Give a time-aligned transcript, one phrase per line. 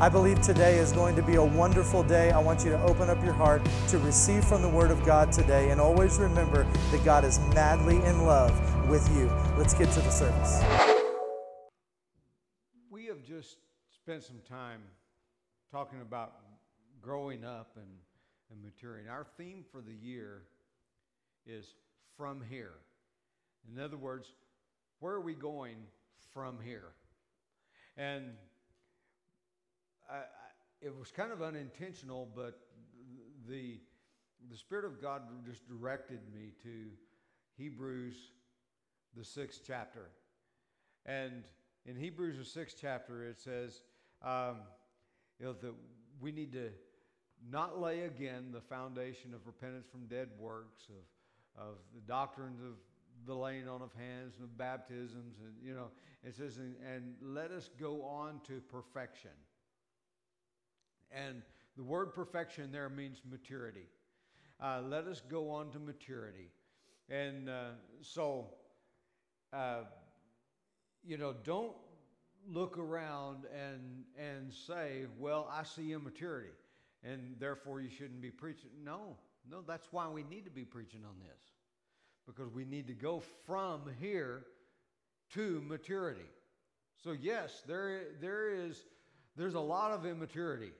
[0.00, 2.32] I believe today is going to be a wonderful day.
[2.32, 5.30] I want you to open up your heart to receive from the Word of God
[5.30, 8.50] today, and always remember that God is madly in love
[8.88, 9.30] with you.
[9.56, 10.60] Let's get to the service.
[12.90, 13.58] We have just
[13.94, 14.80] spent some time
[15.70, 16.32] talking about
[17.00, 17.86] growing up and,
[18.50, 19.08] and maturing.
[19.08, 20.42] Our theme for the year
[21.46, 21.72] is
[22.16, 22.74] from here.
[23.72, 24.32] In other words,
[24.98, 25.76] where are we going
[26.32, 26.94] from here?
[27.96, 28.32] And
[30.10, 30.22] I,
[30.80, 32.60] it was kind of unintentional, but
[33.48, 33.80] the,
[34.50, 36.86] the Spirit of God just directed me to
[37.56, 38.14] Hebrews
[39.16, 40.10] the sixth chapter.
[41.06, 41.44] And
[41.86, 43.82] in Hebrews, the sixth chapter, it says,
[44.22, 44.56] um,
[45.38, 45.74] you know, that
[46.20, 46.70] we need to
[47.50, 52.74] not lay again the foundation of repentance from dead works, of, of the doctrines of
[53.26, 55.88] the laying on of hands and of baptisms, and you know,
[56.22, 59.30] it says, and, and let us go on to perfection.
[61.14, 61.42] And
[61.76, 63.86] the word perfection there means maturity.
[64.60, 66.50] Uh, let us go on to maturity.
[67.08, 67.70] And uh,
[68.02, 68.46] so
[69.54, 69.84] uh,
[71.06, 71.74] you know, don't
[72.50, 76.50] look around and and say, "Well, I see immaturity,
[77.02, 79.16] and therefore you shouldn't be preaching." No,
[79.48, 81.42] no, that's why we need to be preaching on this,
[82.26, 84.44] because we need to go from here
[85.34, 86.28] to maturity.
[87.02, 88.82] So yes, there there is
[89.36, 90.72] there's a lot of immaturity,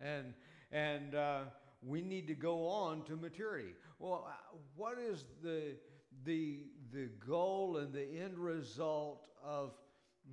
[0.00, 0.34] and
[0.72, 1.40] and uh,
[1.82, 3.74] we need to go on to maturity.
[3.98, 5.74] Well, uh, what is the
[6.24, 6.60] the,
[6.92, 9.72] the goal and the end result of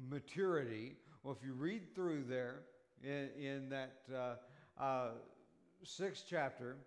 [0.10, 0.96] maturity.
[1.24, 2.62] Well, if you read through there
[3.04, 5.10] in, in that uh, uh,
[5.84, 6.78] sixth chapter,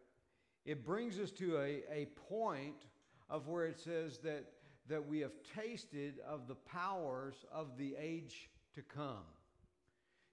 [0.65, 2.87] it brings us to a, a point
[3.29, 4.45] of where it says that,
[4.89, 9.25] that we have tasted of the powers of the age to come.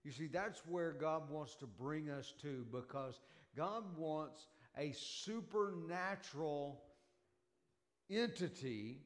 [0.07, 3.19] You see, that's where God wants to bring us to because
[3.57, 4.47] God wants
[4.78, 6.81] a supernatural
[8.09, 9.01] entity,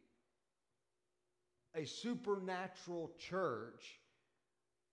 [1.75, 4.00] a supernatural church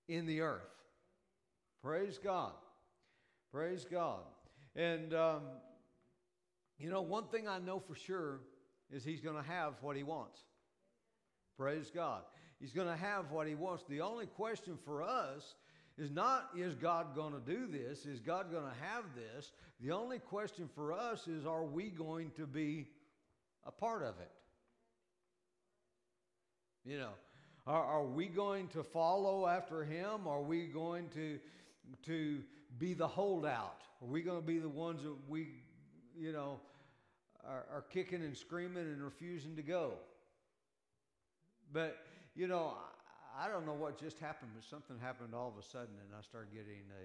[0.08, 0.62] in the earth.
[1.84, 2.52] Praise God.
[3.52, 4.22] Praise God.
[4.74, 5.42] And, um,
[6.78, 8.41] you know, one thing I know for sure
[8.91, 10.41] is he's going to have what he wants.
[11.58, 12.22] Praise God.
[12.58, 13.84] He's going to have what he wants.
[13.91, 15.54] The only question for us
[15.98, 18.06] is not, is God going to do this?
[18.06, 19.53] Is God going to have this?
[19.81, 22.86] The only question for us is, are we going to be
[23.69, 24.31] a part of it.
[26.84, 27.10] You know,
[27.66, 30.26] are, are we going to follow after him?
[30.26, 31.38] Are we going to,
[32.06, 32.41] to
[32.78, 33.82] be the holdout?
[34.03, 35.48] Are we going to be the ones that we,
[36.19, 36.60] you know,
[37.47, 39.92] are, are kicking and screaming and refusing to go?
[41.70, 41.98] But,
[42.34, 42.72] you know,
[43.37, 46.22] I don't know what just happened, but something happened all of a sudden, and I
[46.22, 47.05] started getting a,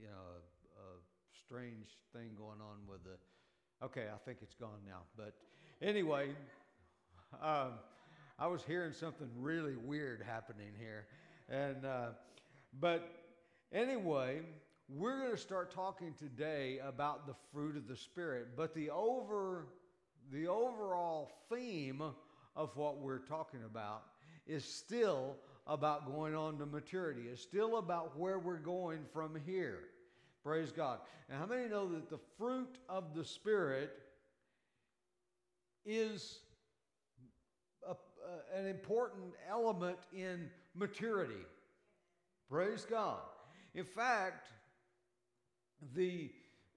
[0.00, 0.40] you know, a,
[0.82, 0.88] a
[1.32, 3.16] strange thing going on with the.
[3.84, 5.34] Okay, I think it's gone now, but
[5.82, 6.30] Anyway,
[7.42, 7.72] um,
[8.38, 11.06] I was hearing something really weird happening here.
[11.48, 12.06] And, uh,
[12.80, 13.06] but
[13.72, 14.40] anyway,
[14.88, 18.48] we're going to start talking today about the fruit of the Spirit.
[18.56, 19.66] But the, over,
[20.32, 22.02] the overall theme
[22.56, 24.04] of what we're talking about
[24.46, 25.36] is still
[25.66, 27.22] about going on to maturity.
[27.32, 29.80] It's still about where we're going from here.
[30.42, 30.98] Praise God.
[31.28, 33.90] And how many know that the fruit of the Spirit
[35.86, 36.40] is
[37.86, 41.44] a, a, an important element in maturity.
[42.50, 43.20] Praise God.
[43.74, 44.48] In fact,
[45.94, 46.30] the,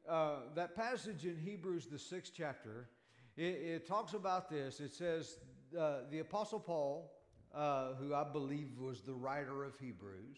[0.10, 2.90] uh, that passage in Hebrews, the sixth chapter,
[3.36, 4.80] it, it talks about this.
[4.80, 5.38] It says,
[5.78, 7.12] uh, the Apostle Paul,
[7.53, 10.38] uh, who I believe was the writer of Hebrews,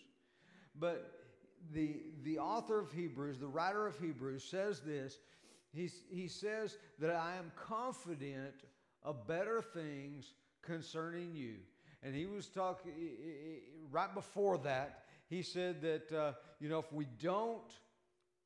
[0.79, 1.11] but
[1.73, 5.19] the, the author of Hebrews, the writer of Hebrews, says this
[5.71, 8.55] he, he says that I am confident
[9.03, 11.55] of better things concerning you.
[12.01, 12.91] And he was talking,
[13.91, 17.71] right before that, he said that, uh, you know, if we don't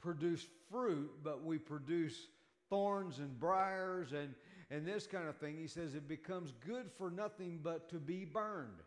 [0.01, 2.27] produce fruit, but we produce
[2.69, 4.33] thorns and briars and,
[4.73, 8.25] and this kind of thing, he says it becomes good for nothing but to be
[8.25, 8.81] burned.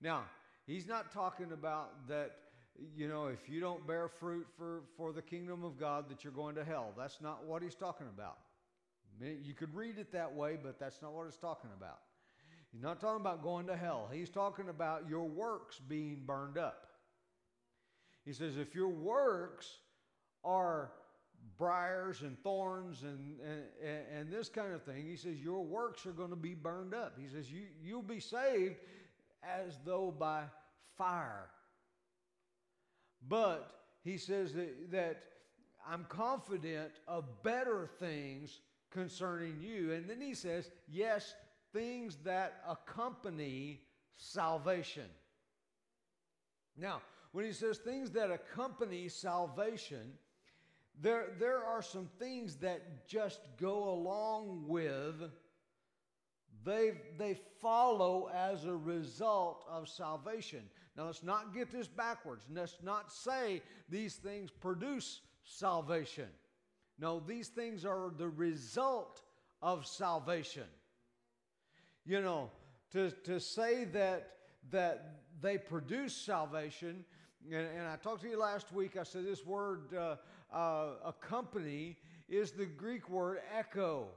[0.00, 0.22] Now,
[0.64, 2.36] he's not talking about that,
[2.96, 6.32] you know, if you don't bear fruit for, for the kingdom of God, that you're
[6.32, 6.92] going to hell.
[6.96, 8.38] That's not what he's talking about.
[9.20, 11.98] You could read it that way, but that's not what it's talking about.
[12.72, 14.08] He's not talking about going to hell.
[14.12, 16.86] He's talking about your works being burned up.
[18.24, 19.78] He says, if your works
[20.44, 20.92] are
[21.58, 26.12] briars and thorns and, and, and this kind of thing, he says, your works are
[26.12, 27.18] going to be burned up.
[27.18, 28.76] He says, you, you'll be saved
[29.42, 30.44] as though by
[30.96, 31.46] fire.
[33.28, 33.70] But
[34.02, 35.22] he says that, that
[35.88, 38.60] I'm confident of better things
[38.90, 39.92] concerning you.
[39.92, 41.34] And then he says, yes,
[41.72, 43.80] things that accompany
[44.16, 45.08] salvation.
[46.76, 47.02] Now,
[47.32, 50.12] when he says things that accompany salvation,
[51.00, 55.30] there, there are some things that just go along with,
[56.64, 60.62] they, they follow as a result of salvation.
[60.96, 62.44] Now, let's not get this backwards.
[62.52, 66.28] Let's not say these things produce salvation.
[66.98, 69.20] No, these things are the result
[69.60, 70.68] of salvation.
[72.06, 72.50] You know,
[72.92, 74.30] to, to say that,
[74.70, 77.04] that they produce salvation,
[77.50, 80.16] and, and I talked to you last week, I said this word uh,
[80.54, 81.96] uh, accompany
[82.28, 84.08] is the Greek word echo.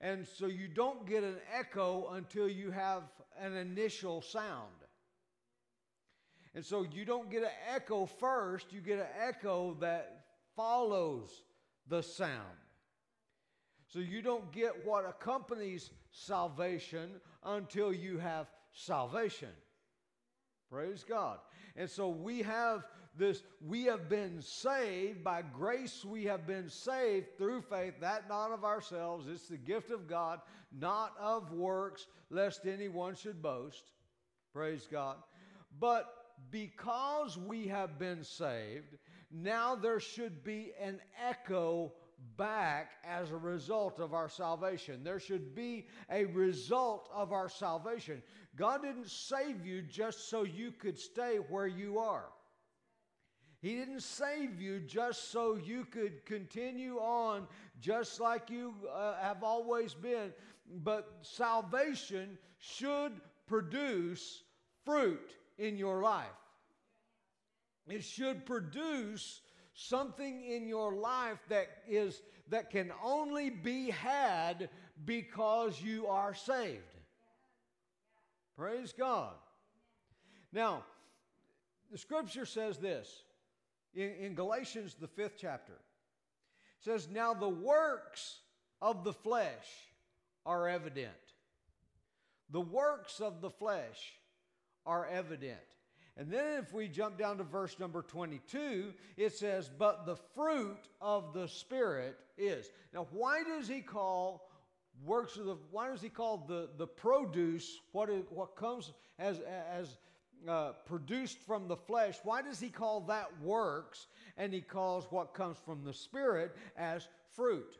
[0.00, 3.02] And so you don't get an echo until you have
[3.40, 4.72] an initial sound.
[6.54, 10.24] And so you don't get an echo first, you get an echo that
[10.54, 11.42] follows
[11.88, 12.56] the sound.
[13.88, 17.10] So you don't get what accompanies salvation
[17.44, 19.50] until you have salvation.
[20.70, 21.38] Praise God.
[21.76, 22.84] And so we have
[23.18, 28.52] this, we have been saved by grace, we have been saved through faith, that not
[28.52, 29.26] of ourselves.
[29.26, 30.40] It's the gift of God,
[30.78, 33.92] not of works, lest anyone should boast.
[34.52, 35.16] Praise God.
[35.78, 36.12] But
[36.50, 38.96] because we have been saved,
[39.30, 41.92] now there should be an echo
[42.36, 45.02] back as a result of our salvation.
[45.04, 48.22] There should be a result of our salvation.
[48.56, 52.26] God didn't save you just so you could stay where you are.
[53.60, 57.46] He didn't save you just so you could continue on
[57.80, 60.32] just like you uh, have always been.
[60.82, 63.12] But salvation should
[63.46, 64.42] produce
[64.84, 66.26] fruit in your life.
[67.88, 69.40] It should produce
[69.76, 74.70] something in your life that is that can only be had
[75.04, 76.82] because you are saved.
[78.56, 79.34] Praise God.
[80.52, 80.84] Now,
[81.92, 83.22] the scripture says this
[83.94, 85.74] in, in Galatians, the fifth chapter.
[85.74, 88.38] It says, Now the works
[88.80, 89.66] of the flesh
[90.46, 91.12] are evident.
[92.50, 94.14] The works of the flesh
[94.86, 95.58] are evident.
[96.16, 100.88] And then if we jump down to verse number 22, it says, But the fruit
[101.00, 102.70] of the Spirit is.
[102.94, 104.48] Now, why does he call
[105.04, 109.40] works of the, why does he call the, the produce, what, is, what comes as,
[109.70, 109.98] as
[110.48, 114.06] uh, produced from the flesh, why does he call that works
[114.36, 117.78] and he calls what comes from the Spirit as fruit?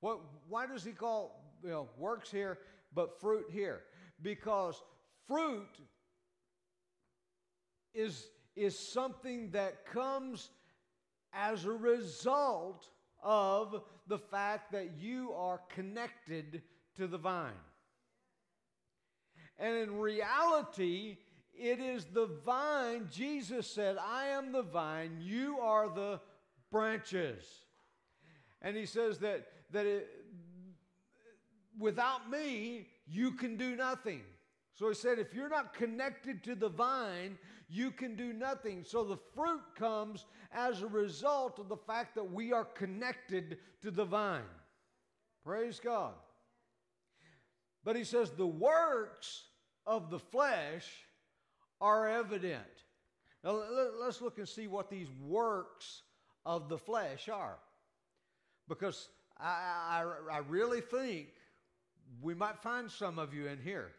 [0.00, 2.58] What, why does he call you know, works here
[2.94, 3.82] but fruit here?
[4.22, 4.82] Because
[5.26, 5.68] fruit
[7.94, 10.50] is, is something that comes
[11.32, 12.88] as a result
[13.22, 16.62] of the fact that you are connected
[16.96, 17.52] to the vine.
[19.58, 21.18] And in reality,
[21.54, 23.08] it is the vine.
[23.10, 26.20] Jesus said, I am the vine, you are the
[26.70, 27.44] branches.
[28.60, 30.08] And he says that, that it,
[31.78, 34.22] without me, you can do nothing.
[34.74, 37.38] So he said, if you're not connected to the vine,
[37.74, 38.84] you can do nothing.
[38.86, 43.90] So the fruit comes as a result of the fact that we are connected to
[43.90, 44.42] the vine.
[45.44, 46.14] Praise God.
[47.84, 49.42] But he says, the works
[49.86, 50.88] of the flesh
[51.80, 52.62] are evident.
[53.42, 53.60] Now
[54.00, 56.02] let's look and see what these works
[56.46, 57.58] of the flesh are.
[58.68, 61.26] Because I, I, I really think
[62.22, 63.90] we might find some of you in here.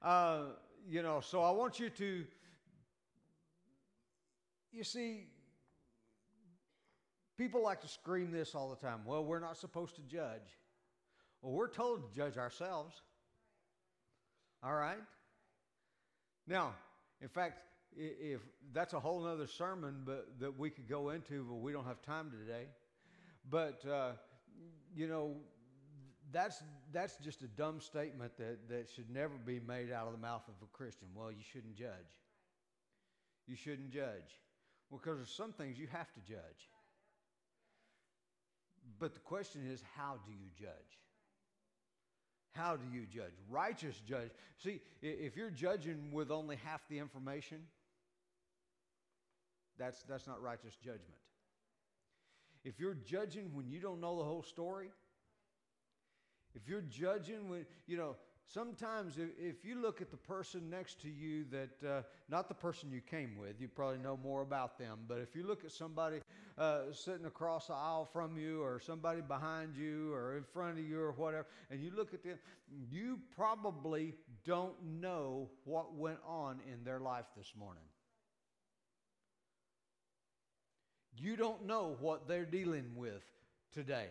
[0.00, 0.44] Uh,
[0.88, 2.24] you know, so I want you to,
[4.72, 5.26] you see,
[7.36, 9.00] people like to scream this all the time.
[9.04, 10.58] Well, we're not supposed to judge.
[11.40, 13.00] Well, we're told to judge ourselves.
[14.62, 15.00] All right?
[16.46, 16.74] Now,
[17.22, 17.62] In fact,
[17.96, 18.40] if
[18.72, 22.02] that's a whole other sermon, but that we could go into, but we don't have
[22.02, 22.66] time today.
[23.48, 24.12] But uh,
[24.94, 25.36] you know,
[26.32, 26.62] that's
[26.92, 30.42] that's just a dumb statement that that should never be made out of the mouth
[30.48, 31.08] of a Christian.
[31.14, 32.12] Well, you shouldn't judge.
[33.46, 34.38] You shouldn't judge.
[34.90, 36.70] Well, because there's some things you have to judge.
[38.98, 40.98] But the question is, how do you judge?
[42.52, 43.32] How do you judge?
[43.50, 44.30] Righteous judge.
[44.58, 47.58] See, if you're judging with only half the information,
[49.78, 51.20] that's, that's not righteous judgment.
[52.64, 54.90] If you're judging when you don't know the whole story,
[56.54, 58.16] if you're judging when, you know,
[58.46, 62.90] sometimes if, you look at the person next to you that, uh, not the person
[62.90, 66.20] you came with, you probably know more about them, but if you look at somebody
[66.58, 70.84] uh, sitting across the aisle from you or somebody behind you or in front of
[70.84, 72.38] you or whatever, and you look at them,
[72.90, 77.82] you probably don't know what went on in their life this morning.
[81.16, 83.22] You don't know what they're dealing with
[83.72, 84.08] today.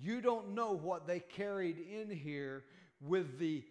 [0.00, 2.64] You don't know what they carried in here
[3.00, 3.64] with the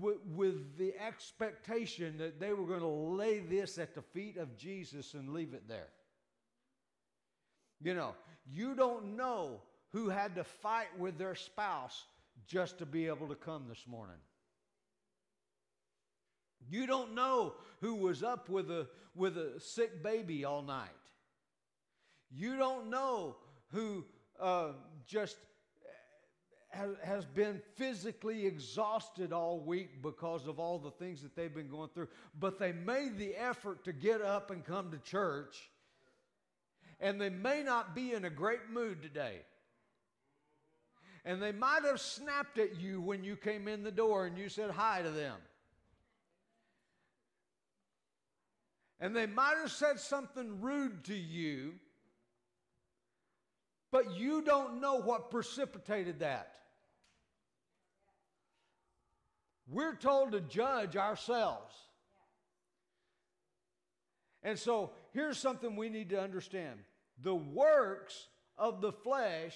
[0.00, 5.14] with, the expectation that they were going to lay this at the feet of Jesus
[5.14, 5.88] and leave it there.
[7.82, 8.14] You know,
[8.50, 9.60] you don't know
[9.92, 12.04] who had to fight with their spouse
[12.46, 14.16] just to be able to come this morning.
[16.68, 20.88] You don't know who was up with a, with a sick baby all night.
[22.30, 23.36] You don't know
[23.70, 24.04] who
[24.40, 24.68] uh,
[25.06, 25.36] just
[26.74, 31.68] has, has been physically exhausted all week because of all the things that they've been
[31.68, 32.08] going through,
[32.40, 35.70] but they made the effort to get up and come to church,
[37.00, 39.40] and they may not be in a great mood today.
[41.24, 44.50] And they might have snapped at you when you came in the door and you
[44.50, 45.36] said hi to them.
[49.00, 51.74] And they might have said something rude to you
[53.94, 56.56] but you don't know what precipitated that.
[59.68, 61.72] We're told to judge ourselves.
[64.42, 66.80] And so here's something we need to understand
[67.22, 68.26] the works
[68.58, 69.54] of the flesh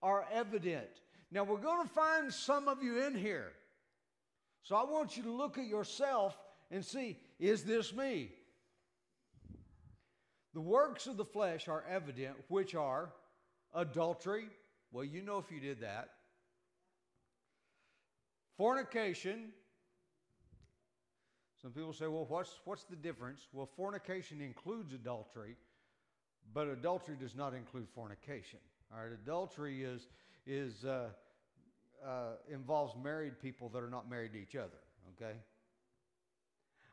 [0.00, 0.86] are evident.
[1.32, 3.50] Now, we're going to find some of you in here.
[4.62, 6.38] So I want you to look at yourself
[6.70, 8.30] and see is this me?
[10.54, 13.10] The works of the flesh are evident, which are
[13.74, 14.44] Adultery,
[14.90, 16.10] well, you know if you did that.
[18.56, 19.52] Fornication.
[21.60, 23.46] Some people say, well, what's, what's the difference?
[23.52, 25.56] Well, fornication includes adultery,
[26.52, 28.58] but adultery does not include fornication.
[28.92, 30.08] All right, adultery is,
[30.46, 31.08] is, uh,
[32.04, 34.80] uh, involves married people that are not married to each other,
[35.16, 35.36] okay?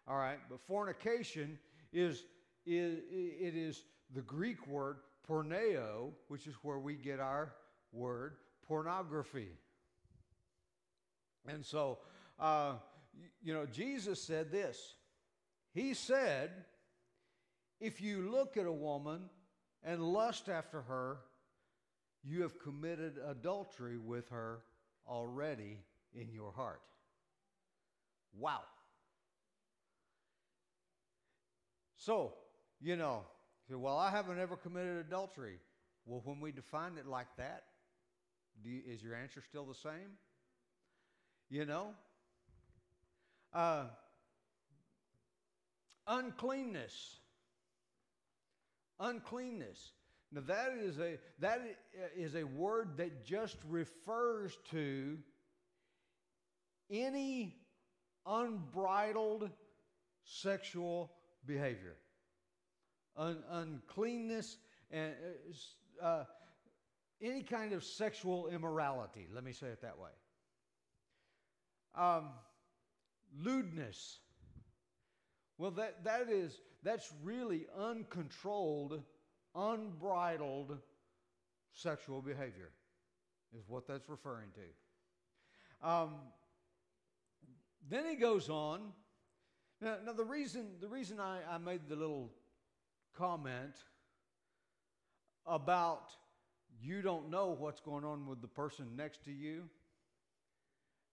[0.07, 1.59] All right, but fornication
[1.91, 2.23] is,
[2.65, 3.83] is it is
[4.13, 4.97] the Greek word
[5.29, 7.53] porneo, which is where we get our
[7.91, 8.35] word
[8.67, 9.49] pornography.
[11.47, 11.99] And so,
[12.39, 12.73] uh,
[13.41, 14.95] you know, Jesus said this.
[15.73, 16.51] He said,
[17.79, 19.29] if you look at a woman
[19.83, 21.17] and lust after her,
[22.23, 24.59] you have committed adultery with her
[25.07, 25.77] already
[26.13, 26.81] in your heart.
[28.37, 28.61] Wow.
[31.97, 32.33] So,
[32.81, 33.23] you know,
[33.69, 35.59] say, well, I haven't ever committed adultery.
[36.05, 37.63] Well, when we define it like that,
[38.63, 40.17] you, is your answer still the same?
[41.49, 41.89] You know?
[43.53, 43.85] Uh,
[46.07, 47.19] uncleanness.
[48.99, 49.91] Uncleanness.
[50.31, 51.61] Now that is a that
[52.15, 55.17] is a word that just refers to
[56.91, 57.55] any
[58.27, 59.49] unbridled
[60.23, 61.11] sexual
[61.47, 61.95] behavior
[63.19, 64.57] un- uncleanness,
[64.89, 65.13] and
[66.01, 66.25] uh, uh,
[67.21, 69.27] any kind of sexual immorality.
[69.33, 70.09] Let me say it that way.
[71.95, 72.29] Um,
[73.37, 74.19] lewdness.
[75.57, 79.03] Well, that, that is, that's really uncontrolled,
[79.53, 80.77] unbridled
[81.73, 82.71] sexual behavior,
[83.57, 85.87] is what that's referring to.
[85.87, 86.15] Um,
[87.89, 88.93] then he goes on.
[89.81, 92.31] Now, now the reason the reason I, I made the little
[93.17, 93.75] comment
[95.45, 96.11] about
[96.81, 99.63] you don't know what's going on with the person next to you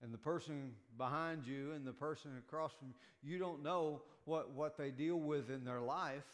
[0.03, 3.33] and the person behind you and the person across from you.
[3.33, 6.25] You don't know what, what they deal with in their life.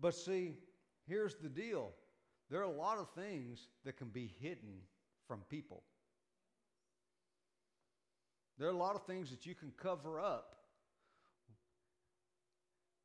[0.00, 0.54] But see,
[1.06, 1.90] here's the deal
[2.50, 4.80] there are a lot of things that can be hidden
[5.28, 5.82] from people.
[8.58, 10.56] There are a lot of things that you can cover up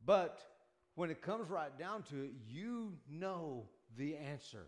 [0.05, 0.39] But
[0.95, 4.65] when it comes right down to it, you know the answer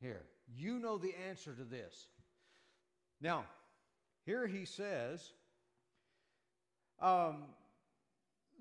[0.00, 0.22] here.
[0.54, 2.08] You know the answer to this.
[3.20, 3.44] Now,
[4.26, 5.30] here he says,
[7.00, 7.44] um,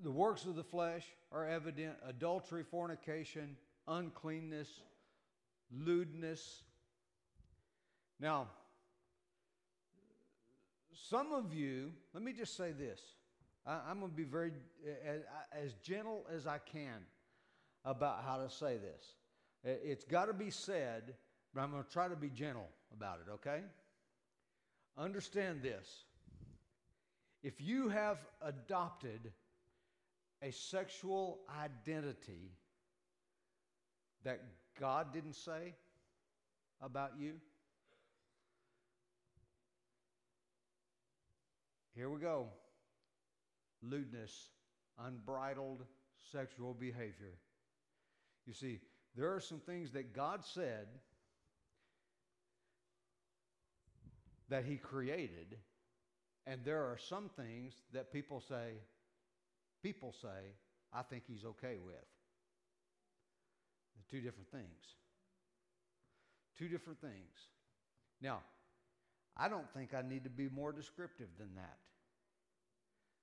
[0.03, 4.69] the works of the flesh are evident adultery, fornication, uncleanness,
[5.71, 6.63] lewdness.
[8.19, 8.47] Now,
[11.09, 13.01] some of you, let me just say this.
[13.65, 14.51] I, am going to be very
[14.85, 15.21] eh, eh, as,
[15.65, 17.05] as gentle as I can
[17.85, 19.15] about how to say this.
[19.63, 21.13] It's got to be said,
[21.53, 23.61] but I'm going to try to be gentle about it, okay?
[24.97, 26.05] Understand this.
[27.43, 29.31] If you have adopted
[30.41, 32.51] a sexual identity
[34.23, 34.41] that
[34.79, 35.75] God didn't say
[36.81, 37.33] about you,
[41.93, 42.47] here we go
[43.81, 44.49] lewdness,
[44.99, 45.85] unbridled
[46.31, 47.37] sexual behavior.
[48.45, 48.79] You see,
[49.15, 50.87] there are some things that God said
[54.49, 55.57] that He created,
[56.45, 58.73] and there are some things that people say,
[59.83, 60.55] people say,
[60.93, 61.95] I think He's okay with.
[63.97, 64.95] The two different things.
[66.57, 67.49] Two different things.
[68.21, 68.39] Now,
[69.37, 71.77] I don't think I need to be more descriptive than that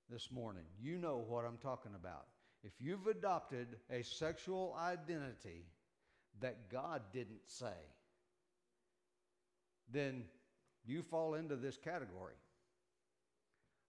[0.09, 0.63] this morning.
[0.81, 2.25] You know what I'm talking about.
[2.63, 5.65] If you've adopted a sexual identity
[6.41, 7.73] that God didn't say,
[9.91, 10.23] then
[10.85, 12.35] you fall into this category.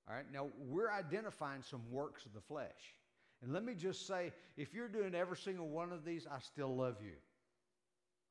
[0.09, 2.95] All right, now we're identifying some works of the flesh.
[3.43, 6.75] And let me just say if you're doing every single one of these, I still
[6.75, 7.15] love you.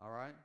[0.02, 0.36] All right?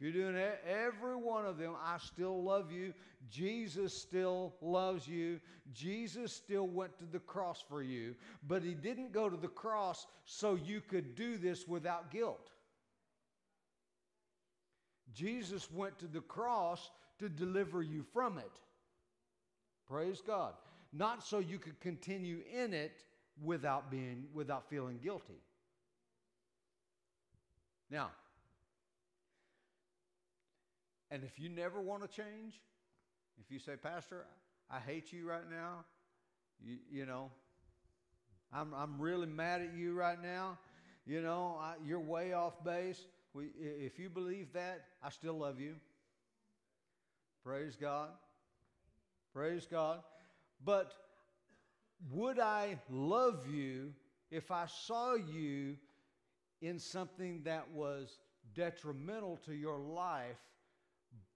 [0.00, 2.94] You're doing every one of them, I still love you.
[3.28, 5.40] Jesus still loves you.
[5.74, 8.14] Jesus still went to the cross for you,
[8.48, 12.50] but he didn't go to the cross so you could do this without guilt.
[15.12, 18.50] Jesus went to the cross to deliver you from it.
[19.86, 20.54] Praise God.
[20.92, 23.04] Not so you could continue in it
[23.42, 25.40] without being without feeling guilty.
[27.90, 28.10] Now,
[31.10, 32.60] and if you never want to change,
[33.40, 34.26] if you say, Pastor,
[34.70, 35.84] I hate you right now,
[36.62, 37.30] you, you know,
[38.52, 40.58] I'm, I'm really mad at you right now,
[41.06, 43.00] you know, I, you're way off base.
[43.32, 45.76] We, if you believe that, I still love you.
[47.44, 48.10] Praise God.
[49.32, 50.00] Praise God.
[50.64, 50.92] But
[52.12, 53.92] would I love you
[54.30, 55.76] if I saw you
[56.60, 58.18] in something that was
[58.54, 60.38] detrimental to your life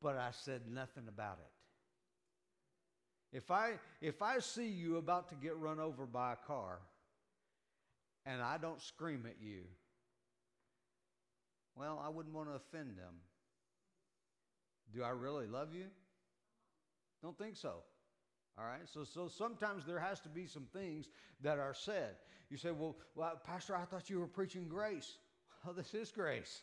[0.04, 3.38] but I said nothing about it.
[3.38, 6.78] If I, if I see you about to get run over by a car
[8.26, 9.62] and I don't scream at you,
[11.74, 13.14] well, I wouldn't want to offend them.
[14.94, 15.86] Do I really love you?
[17.22, 17.76] Don't think so.
[18.58, 21.08] All right, so, so sometimes there has to be some things
[21.40, 22.16] that are said.
[22.50, 25.16] You say, well, well, Pastor, I thought you were preaching grace.
[25.64, 26.62] Well, this is grace.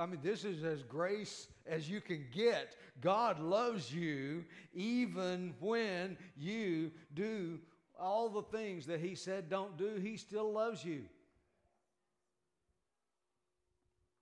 [0.00, 2.76] I mean, this is as grace as you can get.
[3.00, 7.58] God loves you even when you do
[7.98, 11.02] all the things that He said don't do, He still loves you.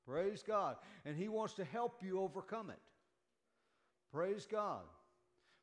[0.06, 0.76] Praise God.
[1.04, 2.80] And He wants to help you overcome it.
[4.12, 4.82] Praise God.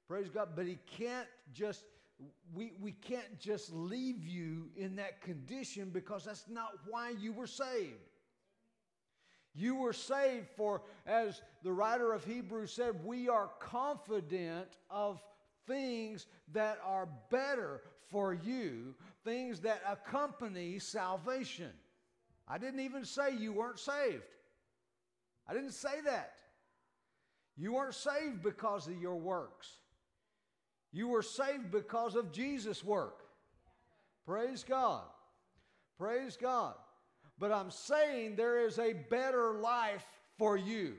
[0.08, 0.50] Praise God.
[0.56, 1.84] But He can't just.
[2.54, 7.48] We, we can't just leave you in that condition because that's not why you were
[7.48, 8.09] saved.
[9.56, 15.22] You were saved for, as the writer of Hebrews said, we are confident of
[15.68, 21.72] things that are better for you, things that accompany salvation.
[22.48, 24.24] I didn't even say you weren't saved.
[25.48, 26.34] I didn't say that.
[27.58, 29.70] You weren't saved because of your works.
[30.92, 33.24] You were saved because of Jesus' work.
[34.26, 35.04] Praise God.
[35.98, 36.76] Praise God.
[37.40, 40.06] But I'm saying there is a better life
[40.38, 40.96] for you.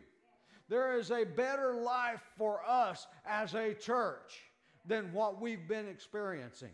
[0.68, 4.40] There is a better life for us as a church
[4.87, 6.70] than what we've been experiencing.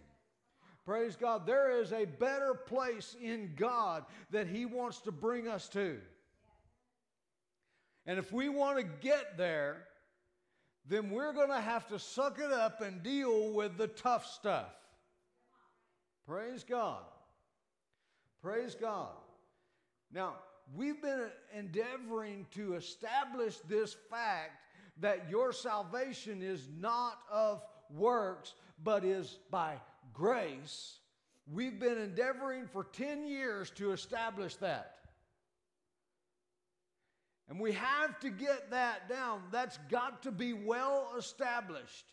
[0.85, 1.46] Praise God.
[1.46, 5.98] There is a better place in God that He wants to bring us to.
[8.07, 9.79] And if we want to get there,
[10.88, 14.72] then we're going to have to suck it up and deal with the tough stuff.
[16.29, 17.02] Praise God.
[18.40, 19.09] Praise God.
[20.12, 20.37] Now,
[20.75, 24.62] we've been endeavoring to establish this fact
[25.01, 29.75] that your salvation is not of works, but is by
[30.12, 30.99] grace
[31.53, 34.95] We've been endeavoring for 10 years to establish that.
[37.49, 39.42] And we have to get that down.
[39.53, 42.05] That's got to be well established.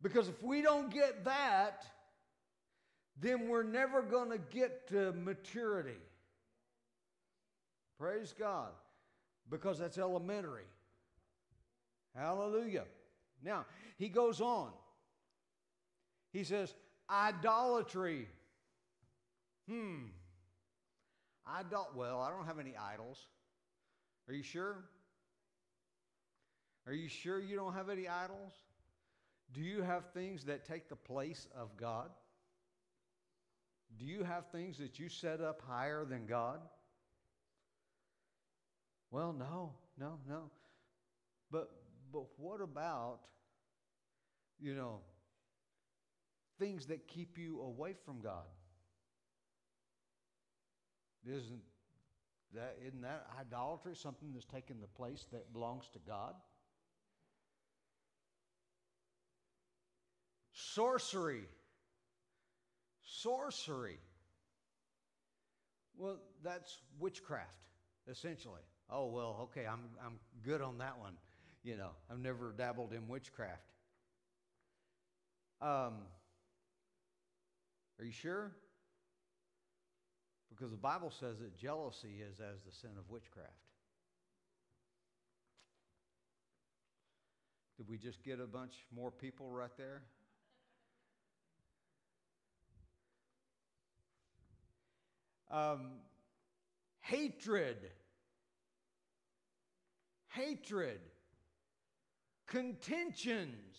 [0.00, 1.84] Because if we don't get that,
[3.18, 5.98] then we're never going to get to maturity.
[7.98, 8.70] Praise God.
[9.48, 10.66] Because that's elementary.
[12.14, 12.84] Hallelujah.
[13.42, 13.64] Now,
[13.96, 14.70] he goes on.
[16.32, 16.74] He says,
[17.08, 18.28] idolatry.
[19.68, 20.06] Hmm.
[21.46, 23.28] I don't, well, I don't have any idols.
[24.28, 24.84] Are you sure?
[26.86, 28.52] Are you sure you don't have any idols?
[29.52, 32.10] Do you have things that take the place of God?
[33.98, 36.60] Do you have things that you set up higher than God?
[39.10, 40.50] Well, no, no, no.
[41.50, 41.70] But
[42.12, 43.20] but what about
[44.60, 45.00] you know
[46.58, 48.44] things that keep you away from God?
[51.26, 51.62] Isn't
[52.54, 56.34] that isn't that idolatry something that's taken the place that belongs to God?
[60.52, 61.44] Sorcery.
[63.06, 63.98] Sorcery.
[65.96, 67.48] Well, that's witchcraft,
[68.10, 68.60] essentially.
[68.90, 71.14] Oh, well, okay, I'm, I'm good on that one.
[71.62, 73.62] You know, I've never dabbled in witchcraft.
[75.60, 75.94] Um,
[77.98, 78.52] are you sure?
[80.50, 83.50] Because the Bible says that jealousy is as the sin of witchcraft.
[87.78, 90.02] Did we just get a bunch more people right there?
[95.50, 95.92] Um,
[97.00, 97.90] hatred.
[100.28, 101.00] Hatred.
[102.46, 103.76] Contentions.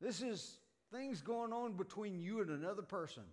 [0.00, 0.58] This is
[0.92, 3.24] things going on between you and another person.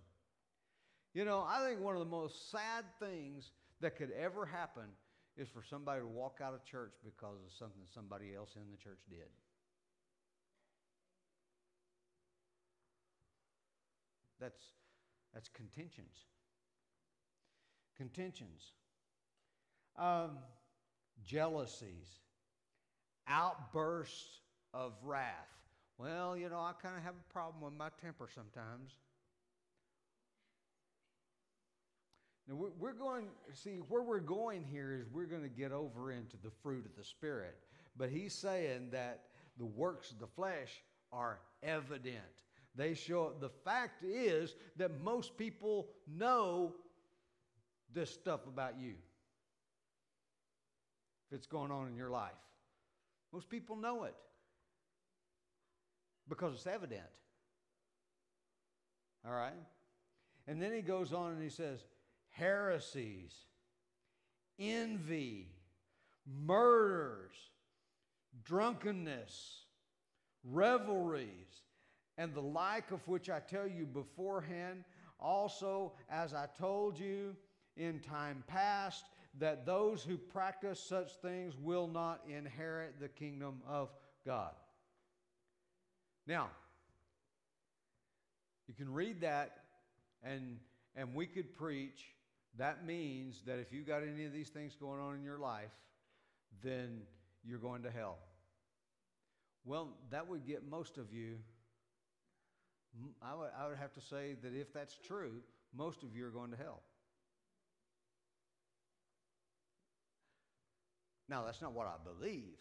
[1.14, 4.84] You know, I think one of the most sad things that could ever happen
[5.36, 8.76] is for somebody to walk out of church because of something somebody else in the
[8.76, 9.28] church did.
[14.40, 14.62] That's,
[15.32, 16.24] that's contentions.
[17.96, 18.72] Contentions.
[19.98, 20.38] Um,
[21.24, 22.20] jealousies.
[23.28, 24.40] Outbursts
[24.72, 25.32] of wrath.
[25.98, 28.92] Well, you know, I kind of have a problem with my temper sometimes.
[32.48, 36.36] Now, we're going, see, where we're going here is we're going to get over into
[36.36, 37.56] the fruit of the Spirit.
[37.96, 39.22] But he's saying that
[39.58, 40.82] the works of the flesh
[41.12, 42.18] are evident.
[42.76, 46.74] They show, the fact is that most people know
[47.92, 48.94] this stuff about you.
[51.28, 52.32] If it's going on in your life,
[53.32, 54.14] most people know it
[56.28, 57.02] because it's evident.
[59.26, 59.52] All right?
[60.46, 61.80] And then he goes on and he says,
[62.30, 63.34] heresies,
[64.58, 65.48] envy,
[66.44, 67.34] murders,
[68.44, 69.64] drunkenness,
[70.44, 71.62] revelries,
[72.18, 74.84] and the like of which I tell you beforehand,
[75.18, 77.34] also as I told you
[77.76, 79.04] in time past,
[79.38, 83.90] that those who practice such things will not inherit the kingdom of
[84.24, 84.52] God.
[86.26, 86.48] Now,
[88.66, 89.58] you can read that
[90.22, 90.58] and
[90.96, 92.16] and we could preach
[92.58, 95.72] that means that if you got any of these things going on in your life,
[96.62, 97.02] then
[97.44, 98.16] you're going to hell.
[99.64, 101.36] Well, that would get most of you.
[103.20, 105.32] I would, I would have to say that if that's true,
[105.76, 106.80] most of you are going to hell.
[111.28, 112.56] Now, that's not what I believe.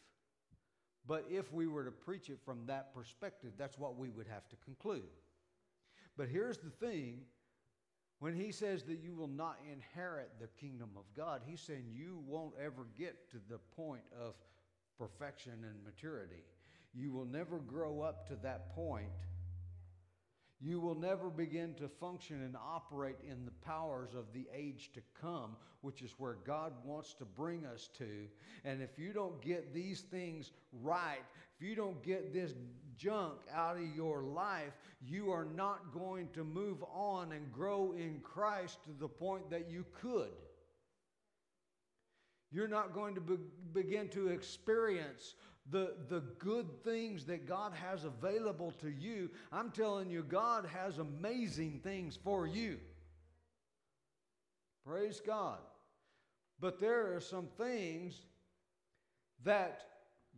[1.07, 4.47] But if we were to preach it from that perspective, that's what we would have
[4.49, 5.03] to conclude.
[6.17, 7.21] But here's the thing
[8.19, 12.23] when he says that you will not inherit the kingdom of God, he's saying you
[12.25, 14.35] won't ever get to the point of
[14.97, 16.43] perfection and maturity.
[16.93, 19.09] You will never grow up to that point.
[20.61, 25.01] You will never begin to function and operate in the powers of the age to
[25.19, 28.27] come, which is where God wants to bring us to.
[28.63, 31.23] And if you don't get these things right,
[31.57, 32.53] if you don't get this
[32.97, 38.19] junk out of your life, you are not going to move on and grow in
[38.23, 40.31] Christ to the point that you could.
[42.51, 43.35] You're not going to be,
[43.73, 45.35] begin to experience
[45.71, 49.29] the, the good things that God has available to you.
[49.51, 52.77] I'm telling you, God has amazing things for you.
[54.85, 55.57] Praise God.
[56.59, 58.21] But there are some things
[59.43, 59.81] that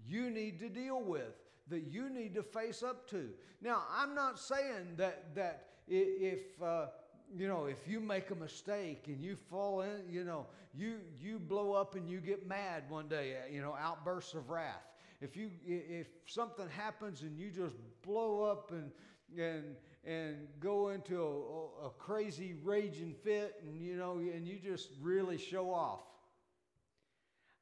[0.06, 1.36] you need to deal with.
[1.70, 3.30] that you need to face up to.
[3.62, 6.88] Now, I'm not saying that that if uh,
[7.36, 11.40] you know if you make a mistake and you fall in, you know, you you
[11.40, 14.87] blow up and you get mad one day, you know, outbursts of wrath.
[15.20, 18.92] If you if something happens and you just blow up and
[19.38, 19.76] and
[20.06, 25.38] and go into a, a crazy raging fit and you know and you just really
[25.38, 26.04] show off.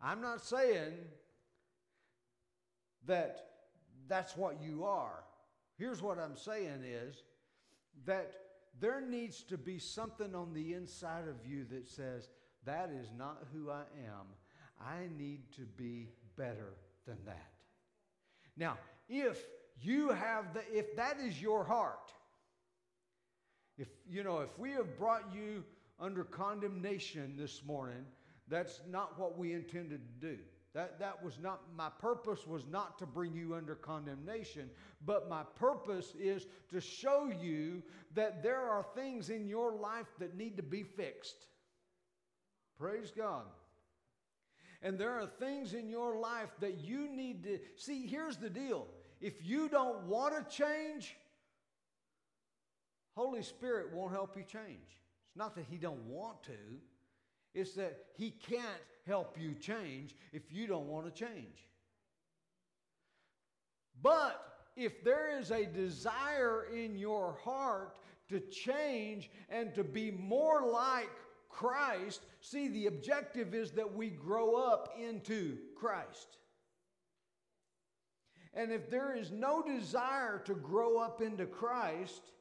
[0.01, 0.93] I'm not saying
[3.07, 3.47] that
[4.07, 5.23] that's what you are.
[5.77, 7.23] Here's what I'm saying is
[8.05, 8.31] that
[8.79, 12.29] there needs to be something on the inside of you that says,
[12.65, 14.27] that is not who I am.
[14.79, 16.73] I need to be better
[17.05, 17.51] than that.
[18.57, 18.77] Now,
[19.09, 19.43] if
[19.81, 22.11] you have the, if that is your heart,
[23.77, 25.63] if, you know, if we have brought you
[25.99, 28.05] under condemnation this morning,
[28.47, 30.37] that's not what we intended to do.
[30.73, 34.69] That, that was not, my purpose was not to bring you under condemnation,
[35.05, 37.81] but my purpose is to show you
[38.13, 41.47] that there are things in your life that need to be fixed.
[42.77, 43.45] Praise God.
[44.85, 48.05] And there are things in your life that you need to see.
[48.05, 48.85] Here's the deal
[49.19, 51.17] if you don't want to change,
[53.15, 54.99] Holy Spirit won't help you change.
[55.27, 56.51] It's not that He don't want to,
[57.55, 58.63] it's that He can't
[59.07, 61.67] help you change if you don't want to change.
[64.03, 64.39] But
[64.75, 67.97] if there is a desire in your heart
[68.29, 71.09] to change and to be more like
[71.55, 76.37] Christ, see, the objective is that we grow up into Christ.
[78.53, 82.31] And if there is no desire to grow up into Christ,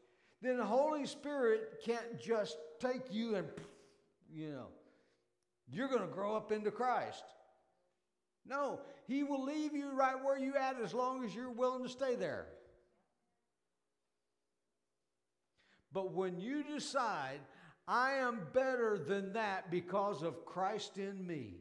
[0.42, 3.46] then the Holy Spirit can't just take you and,
[4.33, 4.66] you know,
[5.68, 7.24] you're going to grow up into Christ.
[8.44, 11.88] No, He will leave you right where you at as long as you're willing to
[11.88, 12.46] stay there.
[15.92, 17.38] But when you decide,
[17.87, 21.59] I am better than that because of Christ in me,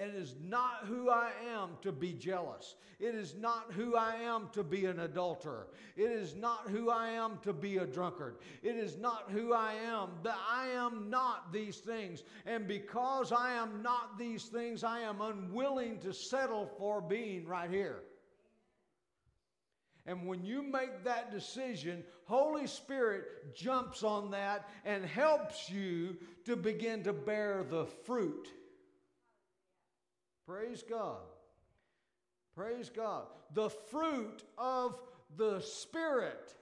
[0.00, 2.76] it is not who I am to be jealous.
[3.00, 5.66] It is not who I am to be an adulterer.
[5.96, 8.36] It is not who I am to be a drunkard.
[8.62, 10.10] It is not who I am.
[10.26, 12.22] I am not these things.
[12.46, 17.70] And because I am not these things, I am unwilling to settle for being right
[17.70, 18.04] here.
[20.06, 26.56] And when you make that decision, Holy Spirit jumps on that and helps you to
[26.56, 28.48] begin to bear the fruit
[30.50, 31.20] Praise God.
[32.56, 33.26] Praise God.
[33.54, 34.98] The fruit of
[35.36, 36.56] the Spirit.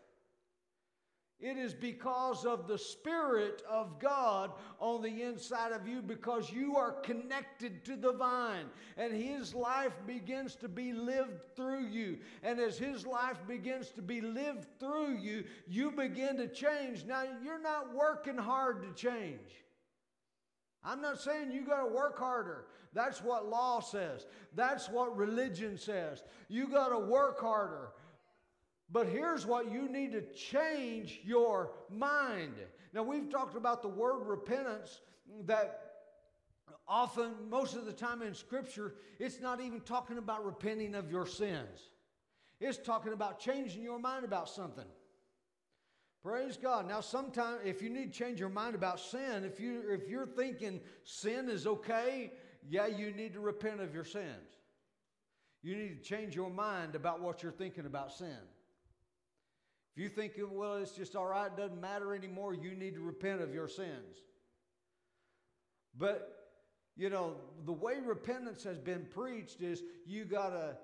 [1.41, 6.77] It is because of the Spirit of God on the inside of you because you
[6.77, 12.19] are connected to the vine and His life begins to be lived through you.
[12.43, 17.05] And as His life begins to be lived through you, you begin to change.
[17.05, 19.65] Now, you're not working hard to change.
[20.85, 22.67] I'm not saying you got to work harder.
[22.95, 24.27] That's what law says.
[24.55, 26.23] That's what religion says.
[26.49, 27.91] You got to work harder.
[28.91, 32.55] But here's what you need to change your mind.
[32.95, 35.01] Now, we've talked about the word repentance
[35.45, 35.81] that
[36.87, 41.27] often, most of the time in Scripture, it's not even talking about repenting of your
[41.27, 41.91] sins,
[42.61, 44.87] it's talking about changing your mind about something.
[46.23, 46.89] Praise God.
[46.89, 50.27] Now, sometimes if you need to change your mind about sin, if you if you're
[50.27, 52.33] thinking sin is okay,
[52.69, 54.59] yeah, you need to repent of your sins.
[55.63, 58.37] You need to change your mind about what you're thinking about sin.
[59.99, 63.01] If you think, well, it's just all right, it doesn't matter anymore, you need to
[63.01, 64.23] repent of your sins.
[65.99, 66.53] But,
[66.97, 67.35] you know,
[67.67, 70.77] the way repentance has been preached is you got to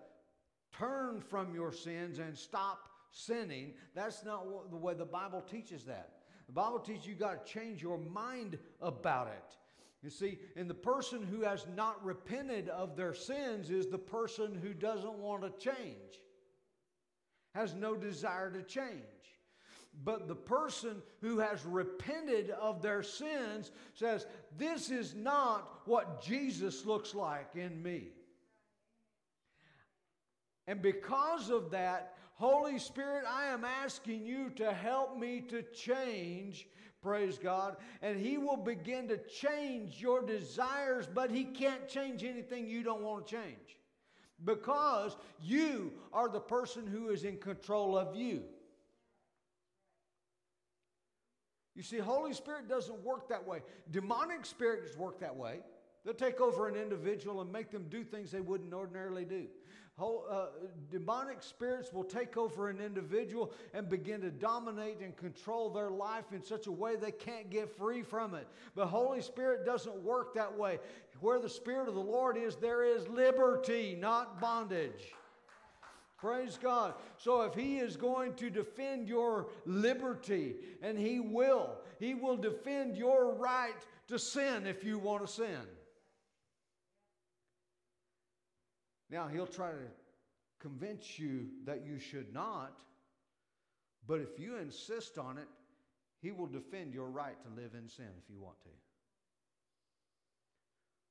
[0.76, 3.74] turn from your sins and stop sinning.
[3.94, 6.14] That's not the way the Bible teaches that.
[6.48, 9.56] The Bible teaches you got to change your mind about it.
[10.02, 14.58] You see, and the person who has not repented of their sins is the person
[14.60, 16.18] who doesn't want to change,
[17.54, 19.00] has no desire to change.
[20.02, 24.26] But the person who has repented of their sins says,
[24.58, 28.08] This is not what Jesus looks like in me.
[30.66, 36.66] And because of that, Holy Spirit, I am asking you to help me to change
[37.04, 37.76] Praise God.
[38.00, 43.02] And He will begin to change your desires, but He can't change anything you don't
[43.02, 43.76] want to change
[44.42, 48.42] because you are the person who is in control of you.
[51.74, 53.62] You see, Holy Spirit doesn't work that way.
[53.90, 55.60] Demonic spirits work that way.
[56.04, 59.46] They'll take over an individual and make them do things they wouldn't ordinarily do.
[59.96, 60.46] Uh,
[60.90, 66.32] demonic spirits will take over an individual and begin to dominate and control their life
[66.32, 68.48] in such a way they can't get free from it.
[68.74, 70.80] But Holy Spirit doesn't work that way.
[71.20, 75.14] Where the Spirit of the Lord is, there is liberty, not bondage.
[76.16, 76.94] Praise God.
[77.16, 82.96] So if He is going to defend your liberty, and He will, He will defend
[82.96, 83.76] your right
[84.08, 85.60] to sin if you want to sin.
[89.14, 89.86] Now, he'll try to
[90.58, 92.80] convince you that you should not,
[94.08, 95.46] but if you insist on it,
[96.20, 98.70] he will defend your right to live in sin if you want to.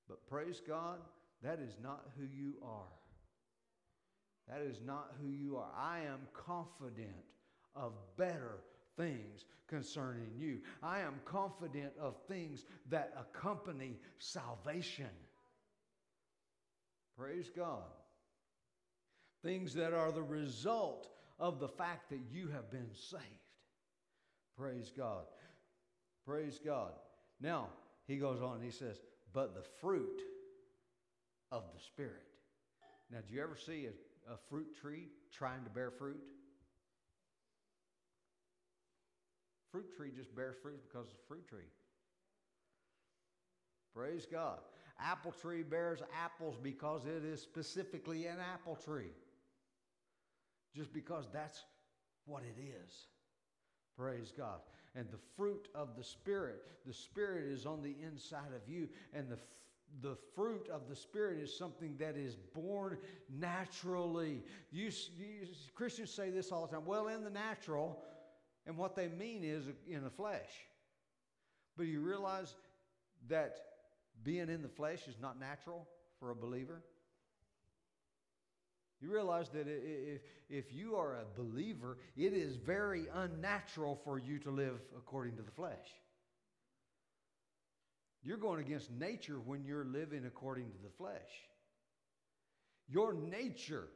[0.09, 0.97] But praise God,
[1.43, 2.91] that is not who you are.
[4.49, 5.71] That is not who you are.
[5.73, 7.23] I am confident
[7.73, 8.57] of better
[8.97, 10.59] things concerning you.
[10.83, 15.09] I am confident of things that accompany salvation.
[17.17, 17.83] Praise God.
[19.43, 23.23] Things that are the result of the fact that you have been saved.
[24.57, 25.25] Praise God.
[26.25, 26.93] Praise God.
[27.41, 27.67] Now,
[28.07, 28.99] he goes on and he says,
[29.33, 30.21] but the fruit
[31.51, 32.23] of the Spirit.
[33.11, 36.21] Now, do you ever see a, a fruit tree trying to bear fruit?
[39.71, 41.69] Fruit tree just bears fruit because it's a fruit tree.
[43.93, 44.59] Praise God.
[44.99, 49.11] Apple tree bears apples because it is specifically an apple tree.
[50.75, 51.63] Just because that's
[52.25, 53.07] what it is.
[53.97, 54.59] Praise God.
[54.95, 59.29] And the fruit of the Spirit, the Spirit is on the inside of you, and
[59.29, 59.39] the
[60.01, 62.97] the fruit of the Spirit is something that is born
[63.29, 64.43] naturally.
[64.71, 66.85] You, you, Christians say this all the time.
[66.85, 68.03] Well, in the natural,
[68.65, 70.49] and what they mean is in the flesh.
[71.77, 72.55] But you realize
[73.27, 73.59] that
[74.23, 75.87] being in the flesh is not natural
[76.19, 76.81] for a believer?
[79.01, 84.39] You realize that if, if you are a believer, it is very unnatural for you
[84.39, 85.87] to live according to the flesh.
[88.23, 91.19] You're going against nature when you're living according to the flesh.
[92.87, 93.89] Your nature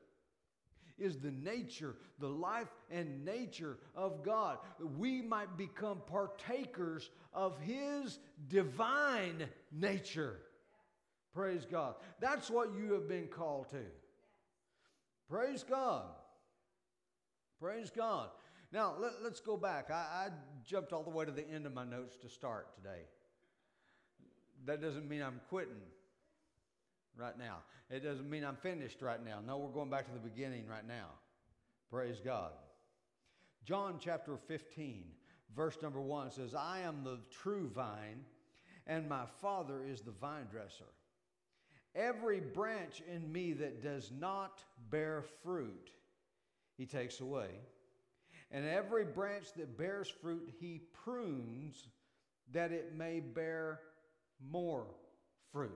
[0.98, 4.58] is the nature, the life and nature of God.
[4.98, 8.18] We might become partakers of His
[8.50, 10.40] divine nature.
[11.34, 11.96] Praise God.
[12.20, 13.86] That's what you have been called to.
[15.30, 16.08] Praise God.
[17.62, 18.30] Praise God.
[18.72, 19.92] Now, let, us go back.
[19.92, 20.28] I, I
[20.66, 23.04] jumped all the way to the end of my notes to start today.
[24.66, 25.76] That doesn't mean I'm quitting
[27.16, 27.58] right now.
[27.90, 29.40] It doesn't mean I'm finished right now.
[29.46, 31.10] No, we're going back to the beginning right now.
[31.92, 32.52] Praise God.
[33.64, 35.04] John chapter 15,
[35.56, 38.26] verse number 1 says, I am the true vine,
[38.86, 40.86] and my Father is the vine dresser.
[41.96, 45.90] Every branch in me that does not bear fruit,
[46.78, 47.50] he takes away.
[48.52, 51.88] And every branch that bears fruit, he prunes
[52.54, 53.80] that it may bear
[54.52, 54.86] more
[55.52, 55.72] fruit.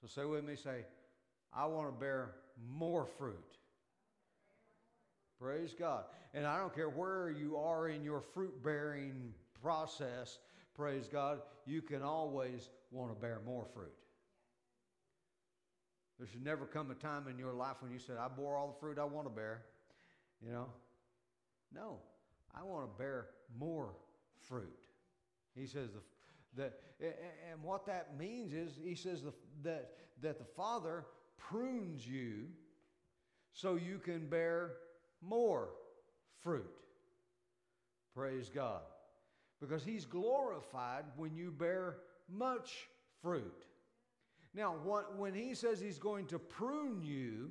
[0.00, 0.84] So say with me, say,
[1.52, 2.32] I want to bear
[2.66, 3.58] more fruit.
[5.44, 6.04] Praise God.
[6.32, 10.38] And I don't care where you are in your fruit bearing process,
[10.74, 13.92] praise God, you can always want to bear more fruit.
[16.18, 18.68] There should never come a time in your life when you said, I bore all
[18.68, 19.64] the fruit I want to bear.
[20.42, 20.66] You know?
[21.74, 21.98] No,
[22.58, 23.26] I want to bear
[23.58, 23.90] more
[24.48, 24.72] fruit.
[25.54, 26.00] He says the
[26.56, 26.78] that,
[27.50, 29.90] and what that means is, he says the, that,
[30.22, 31.04] that the Father
[31.36, 32.44] prunes you
[33.52, 34.76] so you can bear
[35.26, 35.70] more
[36.42, 36.70] fruit.
[38.14, 38.82] Praise God.
[39.60, 41.96] Because he's glorified when you bear
[42.28, 42.88] much
[43.22, 43.66] fruit.
[44.54, 44.74] Now,
[45.16, 47.50] when he says he's going to prune you,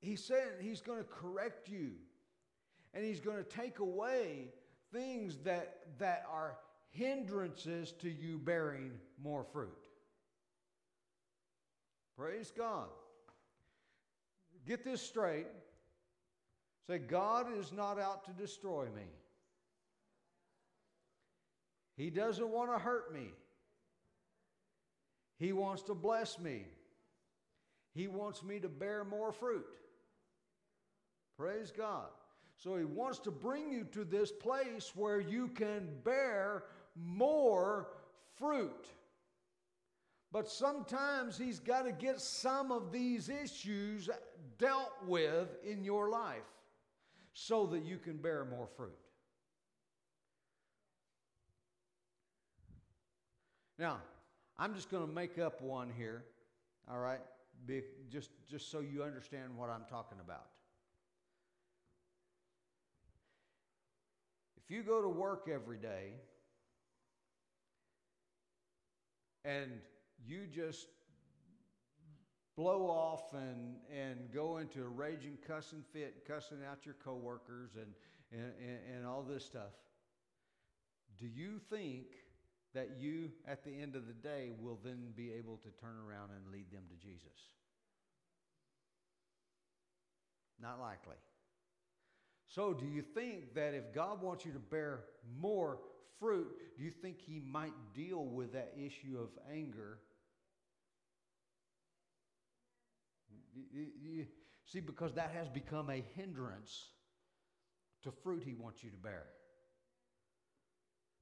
[0.00, 1.92] he's saying he's going to correct you
[2.94, 4.52] and he's going to take away
[4.92, 6.56] things that, that are
[6.90, 8.92] hindrances to you bearing
[9.22, 9.85] more fruit.
[12.16, 12.88] Praise God.
[14.66, 15.46] Get this straight.
[16.86, 19.06] Say, God is not out to destroy me.
[21.96, 23.28] He doesn't want to hurt me.
[25.38, 26.64] He wants to bless me.
[27.94, 29.66] He wants me to bear more fruit.
[31.36, 32.08] Praise God.
[32.56, 36.64] So he wants to bring you to this place where you can bear
[36.94, 37.88] more
[38.38, 38.86] fruit.
[40.36, 44.10] But sometimes he's got to get some of these issues
[44.58, 46.44] dealt with in your life
[47.32, 48.98] so that you can bear more fruit.
[53.78, 53.96] Now,
[54.58, 56.22] I'm just going to make up one here,
[56.86, 57.22] all right?
[57.64, 57.80] Be,
[58.10, 60.48] just, just so you understand what I'm talking about.
[64.62, 66.12] If you go to work every day
[69.42, 69.70] and
[70.24, 70.88] you just
[72.56, 77.92] blow off and, and go into a raging cussing fit, cussing out your coworkers and,
[78.32, 79.72] and, and, and all this stuff,
[81.18, 82.06] do you think
[82.74, 86.30] that you, at the end of the day, will then be able to turn around
[86.30, 87.54] and lead them to Jesus?
[90.60, 91.16] Not likely.
[92.48, 95.00] So, do you think that if God wants you to bear
[95.40, 95.78] more
[96.18, 99.98] fruit, do you think He might deal with that issue of anger?
[103.72, 104.26] You,
[104.66, 106.88] see, because that has become a hindrance
[108.02, 109.24] to fruit He wants you to bear.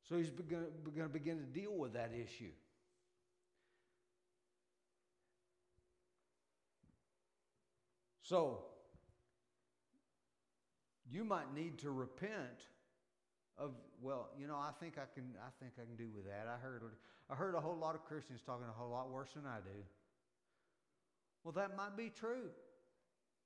[0.08, 0.64] So He's going
[0.96, 2.52] to begin to deal with that issue.
[8.22, 8.62] So,
[11.10, 12.66] you might need to repent
[13.58, 13.70] of
[14.02, 16.58] well you know i think i can i think i can do with that i
[16.60, 16.82] heard
[17.30, 19.78] i heard a whole lot of christians talking a whole lot worse than i do
[21.44, 22.50] well that might be true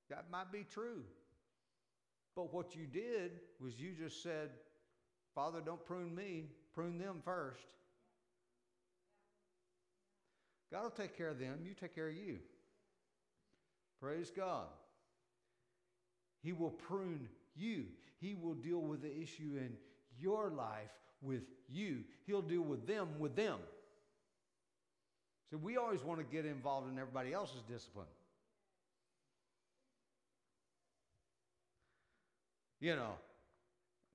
[0.09, 1.03] that might be true
[2.35, 4.51] but what you did was you just said
[5.35, 6.45] father don't prune me
[6.75, 7.75] prune them first
[10.73, 12.39] god will take care of them you take care of you
[14.01, 14.69] praise god
[16.43, 17.85] he will prune you.
[18.21, 19.73] He will deal with the issue in
[20.19, 20.91] your life
[21.23, 22.05] with you.
[22.27, 23.59] He'll deal with them with them.
[25.51, 28.07] So we always want to get involved in everybody else's discipline.
[32.81, 33.13] You know,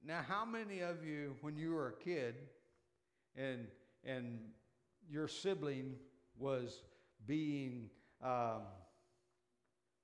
[0.06, 2.36] now how many of you, when you were a kid
[3.36, 3.68] and
[4.06, 4.40] and
[5.10, 5.96] your sibling
[6.38, 6.82] was
[7.26, 7.90] being
[8.24, 8.62] um,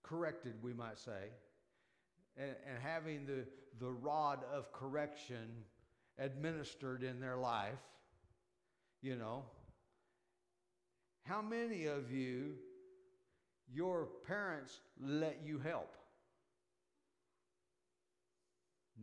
[0.03, 1.31] corrected, we might say,
[2.37, 3.45] and, and having the,
[3.79, 5.63] the rod of correction
[6.17, 7.79] administered in their life,
[9.01, 9.43] you know,
[11.29, 12.55] how many of you,
[13.71, 15.95] your parents let you help?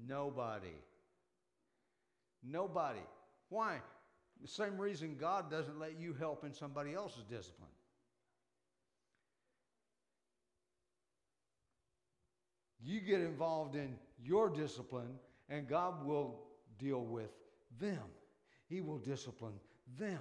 [0.08, 0.74] Nobody.
[2.42, 3.00] Nobody.
[3.48, 3.78] Why?
[4.42, 7.70] The same reason God doesn't let you help in somebody else's discipline.
[12.82, 15.14] You get involved in your discipline,
[15.48, 16.40] and God will
[16.78, 17.30] deal with
[17.80, 18.02] them.
[18.68, 19.54] He will discipline
[19.96, 20.18] them.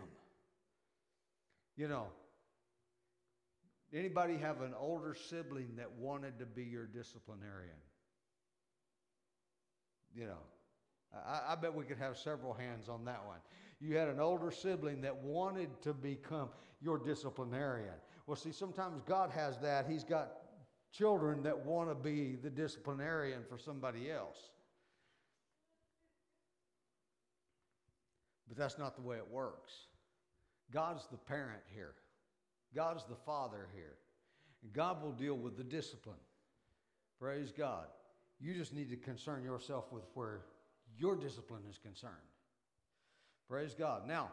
[1.78, 2.08] You know,
[3.94, 7.76] anybody have an older sibling that wanted to be your disciplinarian?
[10.16, 10.40] You know,
[11.14, 13.40] I, I, bet we could have several hands on that one.
[13.82, 16.50] You had an older sibling that wanted to become
[16.82, 17.94] your disciplinarian.
[18.26, 19.88] Well, see, sometimes God has that.
[19.90, 20.32] He's got
[20.94, 24.38] children that want to be the disciplinarian for somebody else.
[28.48, 29.74] But that's not the way it works.
[30.72, 31.94] God's the parent here,
[32.74, 33.96] God's the father here.
[34.74, 36.16] God will deal with the discipline.
[37.20, 37.86] Praise God.
[38.40, 40.42] You just need to concern yourself with where
[40.98, 42.14] your discipline is concerned.
[43.48, 44.08] Praise God.
[44.08, 44.32] Now,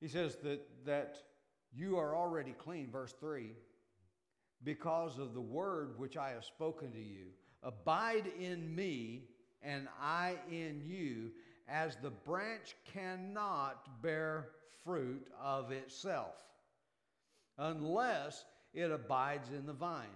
[0.00, 1.18] he says that, that
[1.72, 3.52] you are already clean, verse 3
[4.62, 7.26] because of the word which I have spoken to you.
[7.62, 9.24] Abide in me,
[9.62, 11.30] and I in you,
[11.70, 14.48] as the branch cannot bear
[14.84, 16.34] fruit of itself,
[17.58, 18.44] unless
[18.74, 20.06] it abides in the vine.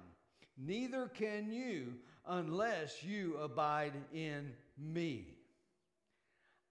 [0.56, 1.94] Neither can you
[2.26, 5.26] unless you abide in me.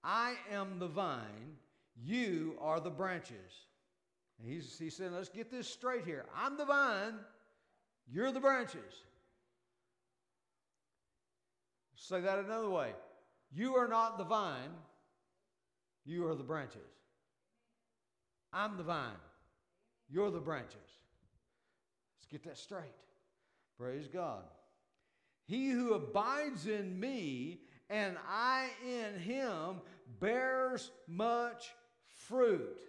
[0.04, 1.58] I am the vine,
[1.96, 3.68] you are the branches.
[4.44, 6.26] He's, he said, let's get this straight here.
[6.36, 7.14] I'm the vine,
[8.12, 8.82] you're the branches.
[11.96, 12.92] Say that another way.
[13.54, 14.72] You are not the vine,
[16.06, 16.82] you are the branches.
[18.51, 19.12] I'm the vine,
[20.10, 20.74] you're the branches.
[22.18, 22.84] Let's get that straight.
[23.78, 24.43] Praise God.
[25.45, 29.82] He who abides in me and I in him
[30.20, 31.74] bears much
[32.28, 32.80] fruit.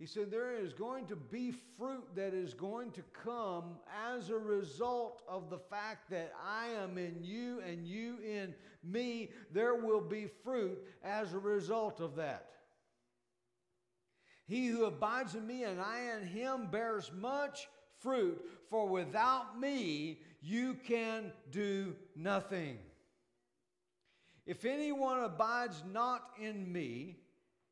[0.00, 3.76] He said, There is going to be fruit that is going to come
[4.10, 9.28] as a result of the fact that I am in you and you in me.
[9.52, 12.46] There will be fruit as a result of that.
[14.46, 20.22] He who abides in me and I in him bears much fruit, for without me
[20.40, 22.78] you can do nothing.
[24.46, 27.18] If anyone abides not in me,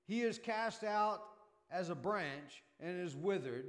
[0.06, 1.22] he is cast out
[1.70, 3.66] as a branch and is withered.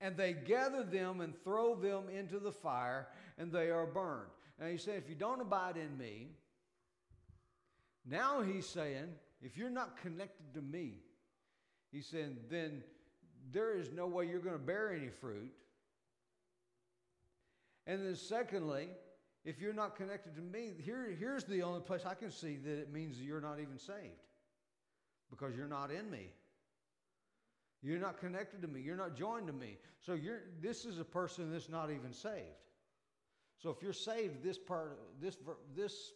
[0.00, 3.08] And they gather them and throw them into the fire,
[3.38, 4.30] and they are burned.
[4.60, 6.28] Now he said, If you don't abide in me,
[8.06, 9.08] now he's saying,
[9.40, 10.98] if you're not connected to me,
[11.90, 12.82] he's saying, then
[13.50, 15.52] there is no way you're going to bear any fruit.
[17.86, 18.88] And then, secondly,
[19.44, 22.78] if you're not connected to me, here, here's the only place I can see that
[22.78, 23.98] it means you're not even saved
[25.30, 26.28] because you're not in me.
[27.84, 28.80] You're not connected to me.
[28.80, 29.76] You're not joined to me.
[30.00, 32.64] So you're, this is a person that's not even saved.
[33.62, 35.36] So if you're saved, this part, this,
[35.76, 36.12] this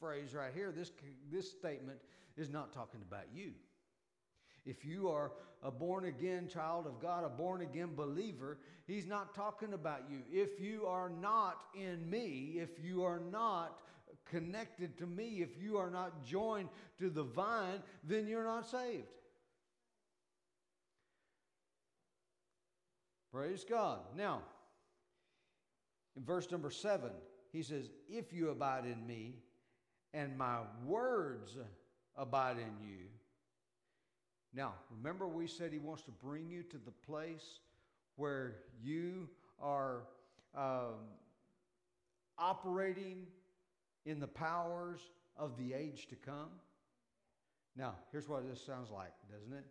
[0.00, 0.90] phrase right here, this,
[1.30, 1.98] this statement
[2.36, 3.52] is not talking about you.
[4.66, 5.32] If you are
[5.62, 10.22] a born again child of God, a born again believer, he's not talking about you.
[10.30, 13.78] If you are not in me, if you are not
[14.28, 16.68] connected to me, if you are not joined
[16.98, 19.06] to the vine, then you're not saved.
[23.32, 24.00] Praise God.
[24.16, 24.42] Now,
[26.16, 27.10] in verse number seven,
[27.52, 29.36] he says, If you abide in me
[30.12, 31.56] and my words
[32.16, 33.06] abide in you.
[34.52, 37.60] Now, remember, we said he wants to bring you to the place
[38.16, 39.28] where you
[39.60, 40.02] are
[40.56, 40.96] um,
[42.36, 43.26] operating
[44.06, 45.00] in the powers
[45.36, 46.50] of the age to come?
[47.76, 49.64] Now, here's what this sounds like, doesn't it?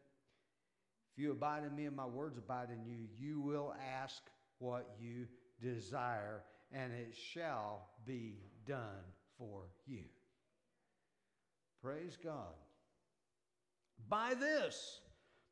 [1.11, 4.21] If you abide in me and my words abide in you, you will ask
[4.59, 5.27] what you
[5.61, 9.03] desire, and it shall be done
[9.37, 10.03] for you.
[11.81, 12.53] Praise God.
[14.07, 15.01] By this,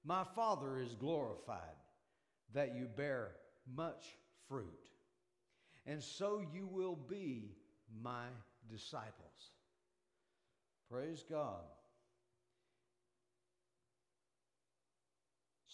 [0.06, 1.60] my Father is glorified,
[2.54, 3.32] that you bear
[3.76, 4.90] much fruit,
[5.86, 7.56] and so you will be
[8.02, 8.26] my
[8.70, 9.52] disciples.
[10.90, 11.64] Praise God.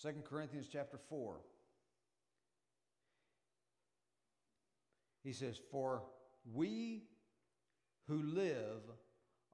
[0.03, 1.37] 2 Corinthians chapter 4.
[5.23, 6.03] He says, For
[6.53, 7.03] we
[8.09, 8.81] who live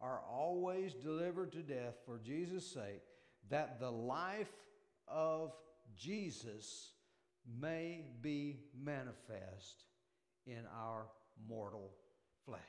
[0.01, 3.03] are always delivered to death for Jesus' sake,
[3.51, 4.51] that the life
[5.07, 5.53] of
[5.95, 6.93] Jesus
[7.61, 9.83] may be manifest
[10.47, 11.05] in our
[11.47, 11.91] mortal
[12.43, 12.59] flesh.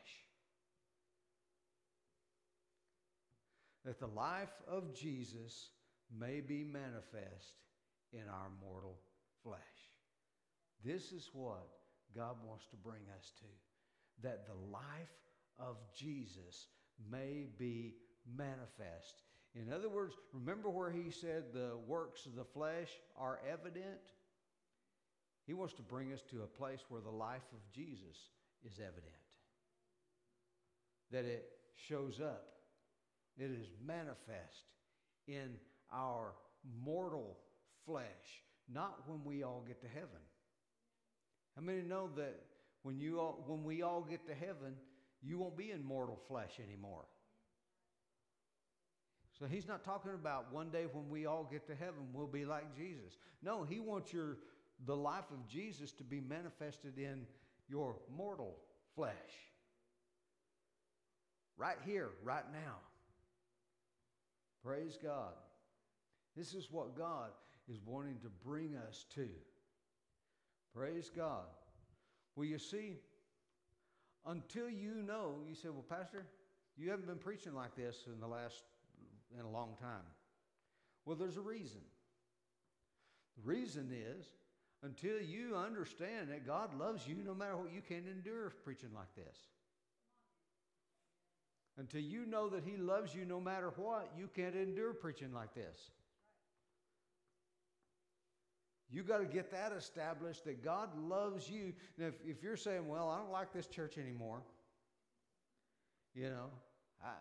[3.87, 5.70] That the life of Jesus
[6.14, 7.55] may be manifest
[8.13, 8.99] in our mortal
[9.43, 9.59] flesh.
[10.85, 11.69] This is what
[12.15, 13.47] God wants to bring us to.
[14.23, 15.15] That the life
[15.59, 16.67] of Jesus
[17.11, 17.95] may be
[18.37, 19.23] manifest.
[19.55, 24.01] In other words, remember where he said the works of the flesh are evident?
[25.47, 28.17] He wants to bring us to a place where the life of Jesus
[28.65, 29.05] is evident.
[31.11, 31.45] That it
[31.75, 32.47] shows up,
[33.37, 34.69] it is manifest
[35.27, 35.57] in
[35.93, 36.35] our
[36.85, 37.37] mortal
[37.91, 40.22] flesh, not when we all get to heaven.
[41.57, 42.36] How many know that
[42.82, 44.74] when, you all, when we all get to heaven,
[45.22, 47.05] you won't be in mortal flesh anymore.
[49.38, 52.45] So he's not talking about one day when we all get to heaven, we'll be
[52.45, 53.16] like Jesus.
[53.43, 54.36] No, he wants your
[54.86, 57.26] the life of Jesus to be manifested in
[57.68, 58.57] your mortal
[58.95, 59.12] flesh.
[61.57, 62.76] Right here, right now.
[64.64, 65.32] Praise God.
[66.36, 67.30] This is what God
[67.69, 69.29] is wanting to bring us to.
[70.75, 71.45] Praise God.
[72.37, 72.97] Well, you see,
[74.27, 76.27] until you know, you say, well, Pastor,
[76.77, 78.63] you haven't been preaching like this in the last,
[79.39, 80.05] in a long time.
[81.05, 81.81] Well, there's a reason.
[83.37, 84.27] The reason is
[84.83, 89.15] until you understand that God loves you no matter what you can't endure preaching like
[89.15, 89.37] this.
[91.77, 95.55] Until you know that He loves you no matter what, you can't endure preaching like
[95.55, 95.91] this.
[98.93, 101.72] You got to get that established that God loves you.
[101.97, 104.43] Now, if, if you're saying, well, I don't like this church anymore,
[106.14, 106.47] you know,
[107.05, 107.12] I,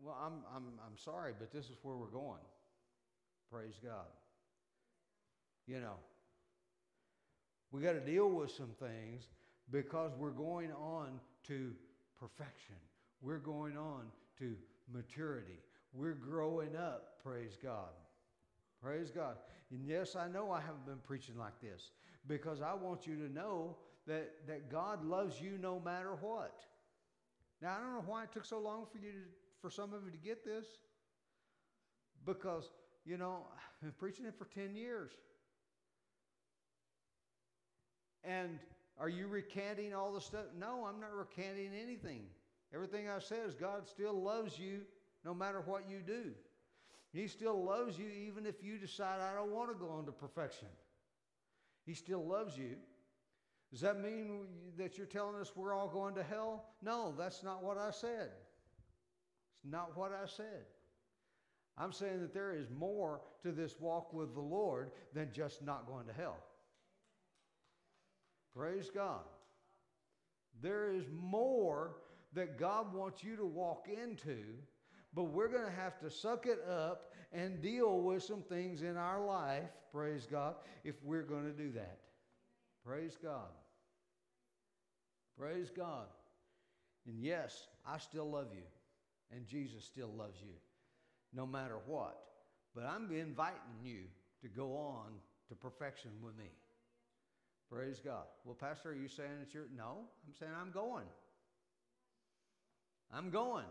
[0.00, 2.40] well, I'm, I'm, I'm sorry, but this is where we're going.
[3.50, 4.06] Praise God.
[5.66, 5.96] You know,
[7.72, 9.28] we got to deal with some things
[9.72, 11.72] because we're going on to
[12.20, 12.76] perfection.
[13.22, 14.04] We're going on
[14.38, 14.54] to
[14.92, 15.58] maturity.
[15.94, 17.92] We're growing up, praise God.
[18.82, 19.36] Praise God.
[19.70, 21.92] And yes, I know I haven't been preaching like this
[22.26, 23.76] because I want you to know
[24.06, 26.60] that, that God loves you no matter what.
[27.62, 29.18] Now, I don't know why it took so long for you to,
[29.62, 30.66] for some of you to get this
[32.26, 32.70] because,
[33.06, 35.12] you know, I've been preaching it for 10 years.
[38.24, 38.58] And
[38.98, 40.46] Are you recanting all the stuff?
[40.58, 42.22] No, I'm not recanting anything.
[42.72, 44.82] Everything I say is God still loves you
[45.24, 46.32] no matter what you do.
[47.12, 50.12] He still loves you even if you decide, I don't want to go on to
[50.12, 50.68] perfection.
[51.86, 52.76] He still loves you.
[53.70, 54.46] Does that mean
[54.76, 56.64] that you're telling us we're all going to hell?
[56.82, 58.30] No, that's not what I said.
[59.56, 60.66] It's not what I said.
[61.76, 65.86] I'm saying that there is more to this walk with the Lord than just not
[65.86, 66.38] going to hell.
[68.56, 69.24] Praise God.
[70.62, 71.96] There is more
[72.34, 74.44] that God wants you to walk into,
[75.14, 78.96] but we're going to have to suck it up and deal with some things in
[78.96, 80.54] our life, praise God,
[80.84, 81.98] if we're going to do that.
[82.84, 83.50] Praise God.
[85.38, 86.06] Praise God.
[87.06, 88.62] And yes, I still love you,
[89.34, 90.54] and Jesus still loves you,
[91.32, 92.18] no matter what.
[92.74, 94.02] But I'm inviting you
[94.42, 95.12] to go on
[95.48, 96.50] to perfection with me.
[97.70, 98.24] Praise God.
[98.44, 99.66] Well, Pastor, are you saying that you're.
[99.76, 101.06] No, I'm saying I'm going.
[103.12, 103.64] I'm going.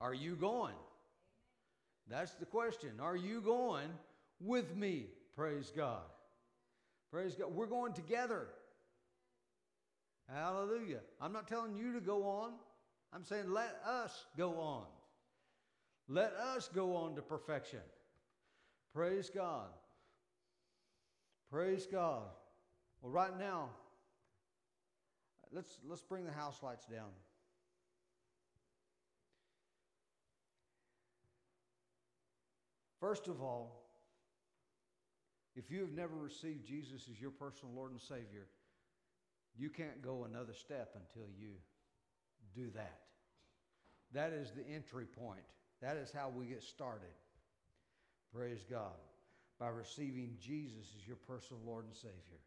[0.00, 0.74] Are you going?
[2.08, 3.00] That's the question.
[3.00, 3.88] Are you going
[4.40, 5.06] with me?
[5.34, 6.02] Praise God.
[7.10, 7.52] Praise God.
[7.54, 8.48] We're going together.
[10.32, 11.00] Hallelujah.
[11.20, 12.52] I'm not telling you to go on.
[13.12, 14.84] I'm saying let us go on.
[16.08, 17.80] Let us go on to perfection.
[18.94, 19.68] Praise God.
[21.50, 22.22] Praise God.
[23.02, 23.70] Well, right now,
[25.52, 27.10] let's, let's bring the house lights down.
[33.00, 33.82] First of all,
[35.54, 38.46] if you have never received Jesus as your personal Lord and Savior,
[39.56, 41.52] you can't go another step until you
[42.54, 43.00] do that.
[44.12, 45.44] That is the entry point.
[45.80, 47.08] That is how we get started.
[48.34, 48.92] Praise God.
[49.58, 52.40] By receiving Jesus as your personal Lord and Savior.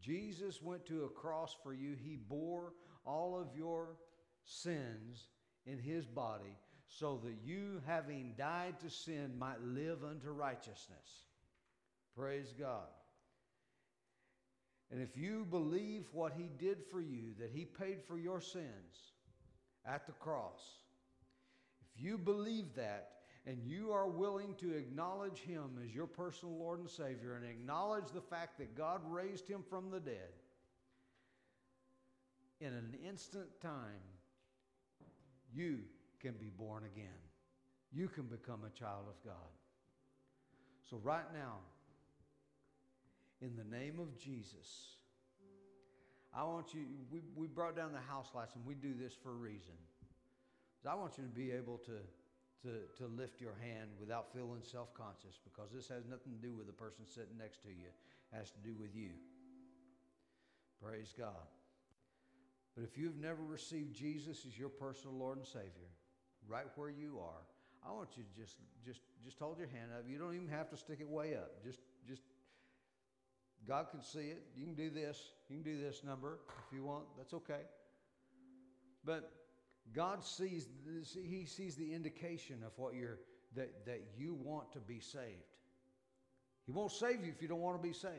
[0.00, 1.94] Jesus went to a cross for you.
[1.94, 2.72] He bore
[3.06, 3.96] all of your
[4.44, 5.28] sins
[5.64, 6.56] in his body
[6.98, 11.26] so that you, having died to sin, might live unto righteousness.
[12.16, 12.88] Praise God.
[14.90, 19.14] And if you believe what he did for you, that he paid for your sins
[19.86, 20.60] at the cross,
[21.94, 23.08] if you believe that
[23.46, 28.12] and you are willing to acknowledge him as your personal Lord and Savior and acknowledge
[28.12, 30.30] the fact that God raised him from the dead,
[32.60, 33.98] in an instant time,
[35.52, 35.78] you
[36.22, 37.20] can be born again.
[37.92, 39.52] You can become a child of God.
[40.88, 41.58] So, right now,
[43.40, 44.96] in the name of Jesus,
[46.34, 49.30] I want you, we, we brought down the house lights and we do this for
[49.30, 49.74] a reason.
[50.88, 51.98] I want you to be able to,
[52.66, 56.54] to, to lift your hand without feeling self conscious because this has nothing to do
[56.54, 59.10] with the person sitting next to you, it has to do with you.
[60.82, 61.46] Praise God.
[62.74, 65.92] But if you've never received Jesus as your personal Lord and Savior,
[66.48, 67.42] right where you are,
[67.86, 70.04] I want you to just just just hold your hand up.
[70.08, 71.64] You don't even have to stick it way up.
[71.64, 72.22] Just just
[73.66, 74.42] God can see it.
[74.56, 75.18] You can do this.
[75.48, 77.04] You can do this number if you want.
[77.16, 77.62] That's okay.
[79.04, 79.32] But
[79.94, 83.18] God sees this, He sees the indication of what you're
[83.54, 85.24] that, that you want to be saved.
[86.66, 88.14] He won't save you if you don't want to be saved.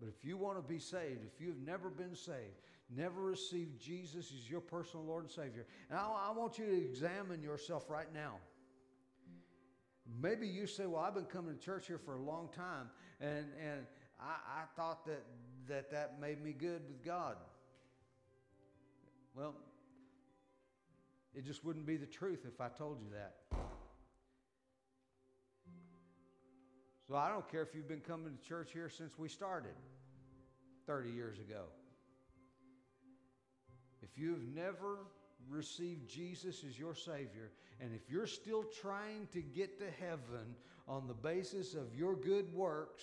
[0.00, 2.58] But if you want to be saved, if you've never been saved,
[2.96, 6.72] never received Jesus as your personal Lord and Savior, and I, I want you to
[6.76, 8.34] examine yourself right now.
[10.20, 12.90] Maybe you say, Well, I've been coming to church here for a long time,
[13.20, 13.86] and, and
[14.20, 15.22] I, I thought that,
[15.68, 17.36] that that made me good with God.
[19.34, 19.54] Well,
[21.34, 23.36] it just wouldn't be the truth if I told you that.
[27.08, 29.74] So I don't care if you've been coming to church here since we started
[30.86, 31.64] 30 years ago.
[34.02, 34.98] If you've never
[35.48, 37.50] received Jesus as your Savior,
[37.80, 40.54] and if you're still trying to get to heaven
[40.88, 43.02] on the basis of your good works,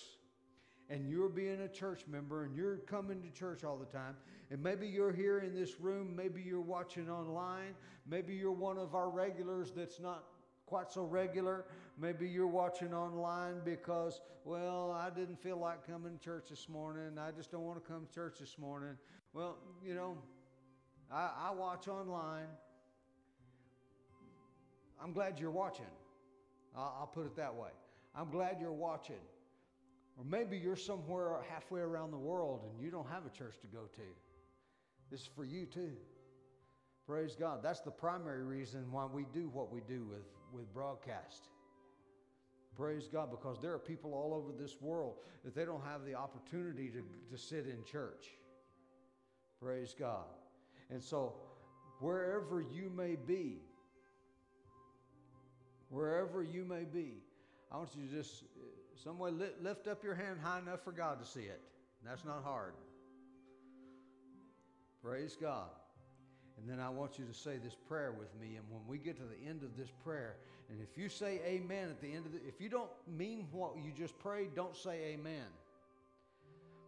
[0.90, 4.16] and you're being a church member and you're coming to church all the time,
[4.50, 7.74] and maybe you're here in this room, maybe you're watching online,
[8.06, 10.24] maybe you're one of our regulars that's not
[10.66, 11.64] quite so regular.
[11.98, 17.18] Maybe you're watching online because, well, I didn't feel like coming to church this morning.
[17.18, 18.96] I just don't want to come to church this morning.
[19.32, 20.16] Well, you know,
[21.12, 22.46] I, I watch online.
[25.02, 25.86] I'm glad you're watching.
[26.76, 27.70] I'll, put it that way.
[28.14, 29.16] I'm glad you're watching.
[30.16, 33.66] Or maybe you're somewhere halfway around the world and you don't have a church to
[33.66, 34.02] go to.
[35.10, 35.92] This is for you too.
[37.06, 37.60] Praise God.
[37.62, 41.48] That's the primary reason why we do what we do with, with broadcast.
[42.76, 46.14] Praise God, because there are people all over this world that they don't have the
[46.14, 48.28] opportunity to, to sit in church.
[49.60, 50.26] Praise God.
[50.90, 51.34] And so,
[52.00, 53.58] wherever you may be,
[55.88, 57.22] wherever you may be,
[57.70, 58.44] I want you to just,
[59.02, 59.30] some way,
[59.62, 61.60] lift up your hand high enough for God to see it.
[62.04, 62.72] That's not hard.
[65.02, 65.68] Praise God.
[66.58, 68.56] And then I want you to say this prayer with me.
[68.56, 70.36] And when we get to the end of this prayer,
[70.68, 73.76] and if you say amen at the end of it, if you don't mean what
[73.76, 75.46] you just prayed, don't say amen.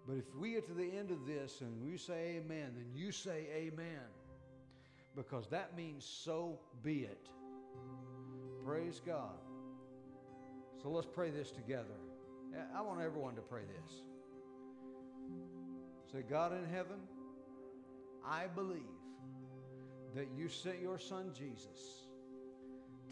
[0.06, 3.12] But if we get to the end of this and we say amen, then you
[3.12, 4.00] say amen.
[5.14, 7.28] Because that means so be it.
[8.64, 9.36] Praise God.
[10.82, 11.84] So let's pray this together.
[12.76, 14.02] I want everyone to pray this.
[16.12, 16.98] Say, God in heaven,
[18.26, 18.80] I believe
[20.14, 22.06] that you sent your son Jesus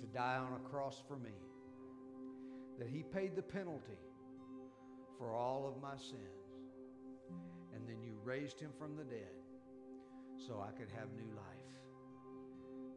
[0.01, 1.31] to die on a cross for me,
[2.79, 3.99] that he paid the penalty
[5.19, 6.40] for all of my sins,
[8.25, 9.35] raised him from the dead
[10.37, 11.47] so I could have new life.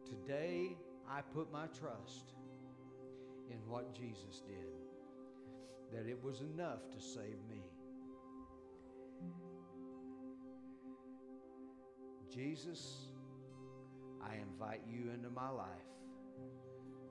[0.06, 0.76] Today,
[1.08, 2.32] I put my trust
[3.50, 4.84] in what Jesus did,
[5.92, 7.62] that it was enough to save me.
[12.34, 13.10] Jesus,
[14.22, 15.68] I invite you into my life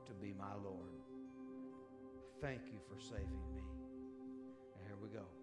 [0.05, 0.89] to be my Lord.
[2.41, 3.61] Thank you for saving me.
[4.76, 5.42] And here we go.